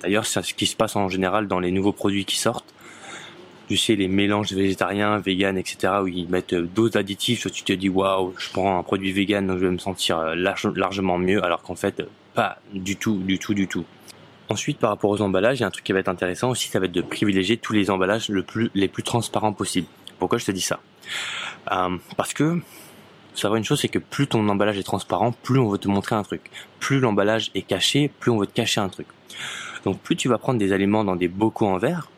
D'ailleurs, 0.01 0.25
c'est 0.25 0.43
ce 0.43 0.53
qui 0.53 0.67
se 0.67 0.75
passe 0.75 0.95
en 0.95 1.10
général 1.10 1.48
dans 1.48 1.60
les 1.60 1.71
nouveaux 1.71 1.93
produits 1.93 2.25
qui 2.25 2.38
sortent 2.38 2.74
tu 3.71 3.77
sais, 3.77 3.95
les 3.95 4.09
mélanges 4.09 4.51
végétariens, 4.51 5.19
vegan, 5.19 5.57
etc., 5.57 5.93
où 6.03 6.07
ils 6.07 6.27
mettent 6.27 6.51
euh, 6.51 6.63
d'autres 6.63 6.99
additifs, 6.99 7.49
tu 7.49 7.63
te 7.63 7.71
dis, 7.71 7.87
waouh, 7.87 8.33
je 8.37 8.49
prends 8.49 8.77
un 8.77 8.83
produit 8.83 9.13
vegan, 9.13 9.47
donc 9.47 9.59
je 9.59 9.65
vais 9.65 9.71
me 9.71 9.77
sentir 9.77 10.19
euh, 10.19 10.35
largement 10.35 11.17
mieux, 11.17 11.41
alors 11.41 11.61
qu'en 11.61 11.75
fait, 11.75 12.03
pas 12.33 12.57
du 12.73 12.97
tout, 12.97 13.15
du 13.19 13.39
tout, 13.39 13.53
du 13.53 13.69
tout. 13.69 13.85
Ensuite, 14.49 14.77
par 14.77 14.89
rapport 14.89 15.09
aux 15.09 15.21
emballages, 15.21 15.59
il 15.59 15.61
y 15.61 15.63
a 15.63 15.67
un 15.67 15.71
truc 15.71 15.85
qui 15.85 15.93
va 15.93 15.99
être 15.99 16.09
intéressant 16.09 16.49
aussi, 16.49 16.67
ça 16.67 16.79
va 16.79 16.87
être 16.87 16.91
de 16.91 17.01
privilégier 17.01 17.55
tous 17.55 17.71
les 17.71 17.89
emballages 17.89 18.27
le 18.27 18.43
plus, 18.43 18.69
les 18.75 18.89
plus 18.89 19.03
transparents 19.03 19.53
possible. 19.53 19.87
Pourquoi 20.19 20.37
je 20.37 20.43
te 20.43 20.51
dis 20.51 20.59
ça? 20.59 20.81
Euh, 21.71 21.95
Parce 22.17 22.33
que 22.33 22.59
savoir 23.33 23.55
une 23.55 23.63
chose, 23.63 23.79
c'est 23.79 23.87
que 23.87 23.99
plus 23.99 24.27
ton 24.27 24.49
emballage 24.49 24.77
est 24.79 24.83
transparent, 24.83 25.31
plus 25.31 25.59
on 25.59 25.69
veut 25.69 25.77
te 25.77 25.87
montrer 25.87 26.15
un 26.15 26.23
truc. 26.23 26.41
Plus 26.81 26.99
l'emballage 26.99 27.51
est 27.55 27.61
caché, 27.61 28.11
plus 28.19 28.31
on 28.31 28.37
veut 28.37 28.47
te 28.47 28.53
cacher 28.53 28.81
un 28.81 28.89
truc. 28.89 29.07
Donc 29.85 30.01
plus 30.01 30.17
tu 30.17 30.27
vas 30.27 30.37
prendre 30.37 30.59
des 30.59 30.73
aliments 30.73 31.05
dans 31.05 31.15
des 31.15 31.29
bocaux 31.29 31.67
en 31.67 31.77
verre, 31.77 32.10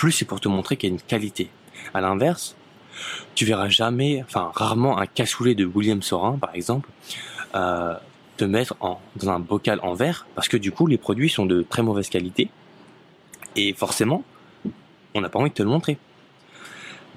plus 0.00 0.12
c'est 0.12 0.24
pour 0.24 0.40
te 0.40 0.48
montrer 0.48 0.78
qu'il 0.78 0.88
y 0.88 0.92
a 0.92 0.94
une 0.94 1.02
qualité. 1.02 1.50
À 1.92 2.00
l'inverse, 2.00 2.56
tu 3.34 3.44
verras 3.44 3.68
jamais, 3.68 4.24
enfin 4.26 4.50
rarement 4.54 4.98
un 4.98 5.04
cassoulet 5.04 5.54
de 5.54 5.66
William 5.66 6.00
Sorin, 6.00 6.38
par 6.38 6.54
exemple, 6.54 6.88
euh, 7.54 7.92
te 8.38 8.46
mettre 8.46 8.76
en, 8.80 8.98
dans 9.16 9.28
un 9.28 9.38
bocal 9.38 9.78
en 9.82 9.92
verre, 9.92 10.26
parce 10.34 10.48
que 10.48 10.56
du 10.56 10.72
coup 10.72 10.86
les 10.86 10.96
produits 10.96 11.28
sont 11.28 11.44
de 11.44 11.60
très 11.60 11.82
mauvaise 11.82 12.08
qualité, 12.08 12.48
et 13.56 13.74
forcément, 13.74 14.24
on 15.14 15.20
n'a 15.20 15.28
pas 15.28 15.38
envie 15.38 15.50
de 15.50 15.54
te 15.54 15.62
le 15.62 15.68
montrer. 15.68 15.98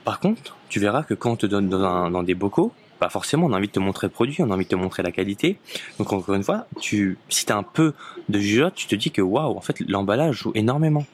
Par 0.04 0.20
contre, 0.20 0.58
tu 0.68 0.82
verras 0.82 1.04
que 1.04 1.14
quand 1.14 1.32
on 1.32 1.38
te 1.38 1.46
donne 1.46 1.70
dans, 1.70 2.12
dans 2.12 2.24
des 2.24 2.36
bocaux, 2.36 2.74
bah 3.00 3.08
forcément 3.08 3.46
on 3.46 3.54
a 3.54 3.58
envie 3.58 3.68
de 3.68 3.72
te 3.72 3.80
montrer 3.80 4.08
le 4.08 4.12
produit, 4.12 4.36
on 4.42 4.52
a 4.52 4.56
envie 4.56 4.66
de 4.66 4.72
te 4.72 4.76
montrer 4.76 5.04
la 5.04 5.14
qualité. 5.14 5.58
Donc 6.00 6.12
encore 6.12 6.36
une 6.36 6.44
fois, 6.44 6.68
tu, 6.82 7.18
si 7.30 7.46
tu 7.46 7.54
as 7.54 7.56
un 7.56 7.64
peu 7.64 7.94
de 8.28 8.40
jugeote, 8.40 8.76
tu 8.76 8.88
te 8.88 8.96
dis 8.96 9.12
que 9.12 9.22
waouh, 9.22 9.56
en 9.56 9.62
fait 9.62 9.80
l'emballage 9.88 10.36
joue 10.36 10.52
énormément 10.54 11.06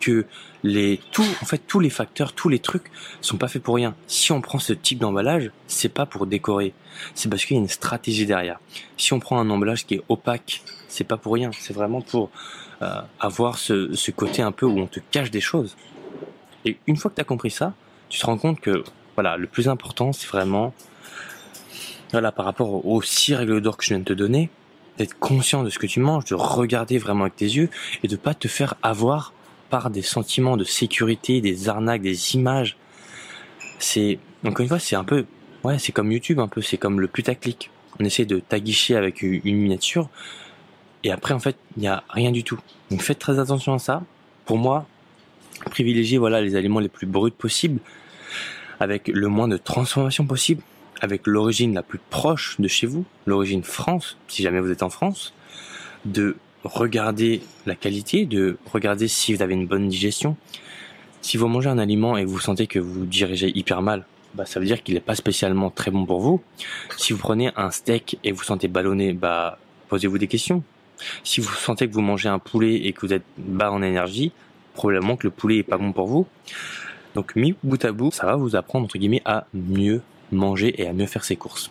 que 0.00 0.24
les 0.62 1.00
tout 1.12 1.24
en 1.42 1.46
fait 1.46 1.62
tous 1.66 1.80
les 1.80 1.90
facteurs, 1.90 2.32
tous 2.32 2.48
les 2.48 2.58
trucs 2.58 2.90
sont 3.20 3.36
pas 3.36 3.48
faits 3.48 3.62
pour 3.62 3.76
rien. 3.76 3.94
Si 4.06 4.32
on 4.32 4.40
prend 4.40 4.58
ce 4.58 4.72
type 4.72 4.98
d'emballage, 4.98 5.50
c'est 5.66 5.88
pas 5.88 6.06
pour 6.06 6.26
décorer, 6.26 6.74
c'est 7.14 7.28
parce 7.28 7.44
qu'il 7.44 7.56
y 7.56 7.58
a 7.58 7.62
une 7.62 7.68
stratégie 7.68 8.26
derrière. 8.26 8.58
Si 8.96 9.12
on 9.12 9.20
prend 9.20 9.38
un 9.38 9.48
emballage 9.50 9.86
qui 9.86 9.94
est 9.94 10.02
opaque, 10.08 10.62
c'est 10.88 11.04
pas 11.04 11.16
pour 11.16 11.34
rien, 11.34 11.50
c'est 11.58 11.74
vraiment 11.74 12.00
pour 12.00 12.30
euh, 12.82 13.00
avoir 13.20 13.58
ce, 13.58 13.94
ce 13.94 14.10
côté 14.10 14.42
un 14.42 14.52
peu 14.52 14.66
où 14.66 14.78
on 14.78 14.86
te 14.86 15.00
cache 15.10 15.30
des 15.30 15.40
choses. 15.40 15.76
Et 16.64 16.78
une 16.86 16.96
fois 16.96 17.10
que 17.10 17.16
tu 17.16 17.20
as 17.20 17.24
compris 17.24 17.50
ça, 17.50 17.74
tu 18.08 18.18
te 18.18 18.26
rends 18.26 18.38
compte 18.38 18.60
que 18.60 18.82
voilà, 19.14 19.36
le 19.36 19.46
plus 19.46 19.68
important, 19.68 20.12
c'est 20.12 20.26
vraiment 20.26 20.74
voilà 22.12 22.32
par 22.32 22.44
rapport 22.44 22.86
aux 22.86 23.02
six 23.02 23.34
règles 23.34 23.60
d'or 23.60 23.76
que 23.76 23.84
je 23.84 23.90
viens 23.90 23.98
de 23.98 24.04
te 24.04 24.12
donner, 24.12 24.50
d'être 24.98 25.18
conscient 25.18 25.62
de 25.62 25.70
ce 25.70 25.78
que 25.78 25.86
tu 25.86 26.00
manges, 26.00 26.24
de 26.26 26.34
regarder 26.34 26.98
vraiment 26.98 27.22
avec 27.22 27.36
tes 27.36 27.46
yeux 27.46 27.68
et 28.02 28.08
de 28.08 28.16
pas 28.16 28.34
te 28.34 28.48
faire 28.48 28.74
avoir 28.82 29.32
par 29.70 29.90
des 29.90 30.02
sentiments 30.02 30.56
de 30.56 30.64
sécurité, 30.64 31.40
des 31.40 31.68
arnaques, 31.68 32.02
des 32.02 32.34
images. 32.34 32.76
C'est 33.78 34.18
encore 34.44 34.62
une 34.62 34.68
fois, 34.68 34.78
c'est 34.78 34.96
un 34.96 35.04
peu, 35.04 35.26
ouais, 35.64 35.78
c'est 35.78 35.92
comme 35.92 36.12
YouTube 36.12 36.40
un 36.40 36.48
peu, 36.48 36.62
c'est 36.62 36.78
comme 36.78 37.00
le 37.00 37.08
putaclic. 37.08 37.70
On 37.98 38.04
essaie 38.04 38.24
de 38.24 38.38
taguicher 38.40 38.96
avec 38.96 39.22
une 39.22 39.56
miniature 39.56 40.08
et 41.04 41.10
après 41.10 41.34
en 41.34 41.38
fait, 41.38 41.56
il 41.76 41.80
n'y 41.80 41.88
a 41.88 42.04
rien 42.10 42.32
du 42.32 42.44
tout. 42.44 42.58
Donc 42.90 43.02
faites 43.02 43.18
très 43.18 43.38
attention 43.38 43.74
à 43.74 43.78
ça. 43.78 44.02
Pour 44.44 44.58
moi, 44.58 44.86
privilégiez 45.70 46.18
voilà 46.18 46.40
les 46.40 46.56
aliments 46.56 46.80
les 46.80 46.88
plus 46.88 47.06
bruts 47.06 47.30
possibles, 47.30 47.80
avec 48.80 49.08
le 49.08 49.28
moins 49.28 49.48
de 49.48 49.56
transformation 49.56 50.26
possible, 50.26 50.62
avec 51.00 51.26
l'origine 51.26 51.74
la 51.74 51.82
plus 51.82 52.00
proche 52.10 52.56
de 52.58 52.68
chez 52.68 52.86
vous, 52.86 53.04
l'origine 53.26 53.62
France, 53.62 54.16
si 54.28 54.42
jamais 54.42 54.60
vous 54.60 54.70
êtes 54.70 54.82
en 54.82 54.90
France, 54.90 55.32
de 56.04 56.36
regarder 56.66 57.42
la 57.66 57.74
qualité, 57.74 58.26
de 58.26 58.58
regarder 58.72 59.08
si 59.08 59.34
vous 59.34 59.42
avez 59.42 59.54
une 59.54 59.66
bonne 59.66 59.88
digestion. 59.88 60.36
Si 61.22 61.36
vous 61.36 61.48
mangez 61.48 61.68
un 61.68 61.78
aliment 61.78 62.16
et 62.16 62.24
vous 62.24 62.38
sentez 62.38 62.66
que 62.66 62.78
vous 62.78 63.06
dirigez 63.06 63.50
hyper 63.56 63.82
mal, 63.82 64.04
bah, 64.34 64.46
ça 64.46 64.60
veut 64.60 64.66
dire 64.66 64.82
qu'il 64.82 64.94
n'est 64.94 65.00
pas 65.00 65.14
spécialement 65.14 65.70
très 65.70 65.90
bon 65.90 66.04
pour 66.04 66.20
vous. 66.20 66.42
Si 66.96 67.12
vous 67.12 67.18
prenez 67.18 67.50
un 67.56 67.70
steak 67.70 68.18
et 68.22 68.32
vous 68.32 68.42
sentez 68.42 68.68
ballonné, 68.68 69.12
bah, 69.12 69.58
posez-vous 69.88 70.18
des 70.18 70.28
questions. 70.28 70.62
Si 71.24 71.40
vous 71.40 71.52
sentez 71.52 71.88
que 71.88 71.94
vous 71.94 72.00
mangez 72.00 72.28
un 72.28 72.38
poulet 72.38 72.74
et 72.86 72.92
que 72.92 73.06
vous 73.06 73.12
êtes 73.12 73.24
bas 73.38 73.70
en 73.70 73.82
énergie, 73.82 74.32
probablement 74.74 75.16
que 75.16 75.26
le 75.26 75.30
poulet 75.30 75.58
est 75.58 75.62
pas 75.62 75.78
bon 75.78 75.92
pour 75.92 76.06
vous. 76.06 76.26
Donc, 77.14 77.34
mis 77.34 77.54
bout 77.62 77.82
à 77.84 77.92
bout, 77.92 78.10
ça 78.12 78.26
va 78.26 78.36
vous 78.36 78.56
apprendre, 78.56 78.84
entre 78.84 78.98
guillemets, 78.98 79.22
à 79.24 79.46
mieux 79.54 80.02
manger 80.32 80.80
et 80.80 80.86
à 80.86 80.92
mieux 80.92 81.06
faire 81.06 81.24
ses 81.24 81.36
courses. 81.36 81.70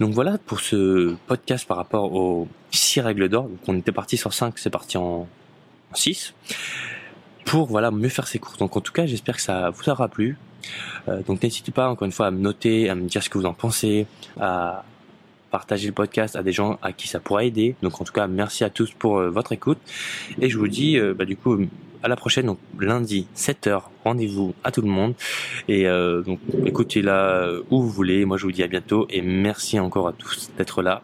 Donc 0.00 0.12
voilà 0.12 0.38
pour 0.38 0.60
ce 0.60 1.14
podcast 1.26 1.66
par 1.66 1.76
rapport 1.76 2.12
aux 2.14 2.48
six 2.94 3.00
règles 3.00 3.28
d'or. 3.28 3.48
Donc 3.48 3.58
on 3.66 3.76
était 3.76 3.92
parti 3.92 4.16
sur 4.16 4.32
5, 4.32 4.56
c'est 4.56 4.70
parti 4.70 4.96
en 4.96 5.26
6 5.94 6.34
pour 7.44 7.66
voilà 7.66 7.90
mieux 7.90 8.08
faire 8.08 8.26
ses 8.26 8.38
courses. 8.38 8.58
Donc 8.58 8.76
en 8.76 8.80
tout 8.80 8.92
cas, 8.92 9.04
j'espère 9.06 9.36
que 9.36 9.42
ça 9.42 9.70
vous 9.70 9.88
aura 9.90 10.08
plu. 10.08 10.38
Euh, 11.08 11.22
donc 11.26 11.42
n'hésitez 11.42 11.72
pas 11.72 11.88
encore 11.88 12.06
une 12.06 12.12
fois 12.12 12.28
à 12.28 12.30
me 12.30 12.38
noter, 12.38 12.88
à 12.88 12.94
me 12.94 13.06
dire 13.06 13.22
ce 13.22 13.28
que 13.28 13.36
vous 13.36 13.46
en 13.46 13.52
pensez, 13.52 14.06
à 14.40 14.84
partager 15.50 15.86
le 15.88 15.92
podcast 15.92 16.36
à 16.36 16.42
des 16.42 16.52
gens 16.52 16.78
à 16.82 16.92
qui 16.92 17.08
ça 17.08 17.18
pourra 17.20 17.44
aider. 17.44 17.74
Donc 17.82 18.00
en 18.00 18.04
tout 18.04 18.12
cas, 18.12 18.26
merci 18.28 18.64
à 18.64 18.70
tous 18.70 18.92
pour 18.92 19.18
euh, 19.18 19.28
votre 19.28 19.52
écoute 19.52 19.78
et 20.40 20.48
je 20.48 20.56
vous 20.56 20.68
dis 20.68 20.96
euh, 20.96 21.14
bah, 21.14 21.24
du 21.24 21.36
coup 21.36 21.58
à 22.02 22.08
la 22.08 22.16
prochaine, 22.16 22.46
donc 22.46 22.58
lundi 22.78 23.26
7h, 23.34 23.82
rendez-vous 24.04 24.54
à 24.62 24.70
tout 24.70 24.82
le 24.82 24.88
monde. 24.88 25.14
Et 25.68 25.88
euh, 25.88 26.22
donc 26.22 26.38
écoutez 26.64 27.02
là 27.02 27.50
où 27.70 27.82
vous 27.82 27.90
voulez. 27.90 28.24
Moi 28.24 28.36
je 28.36 28.44
vous 28.44 28.52
dis 28.52 28.62
à 28.62 28.68
bientôt 28.68 29.06
et 29.10 29.20
merci 29.20 29.80
encore 29.80 30.06
à 30.08 30.12
tous 30.12 30.50
d'être 30.56 30.80
là. 30.82 31.02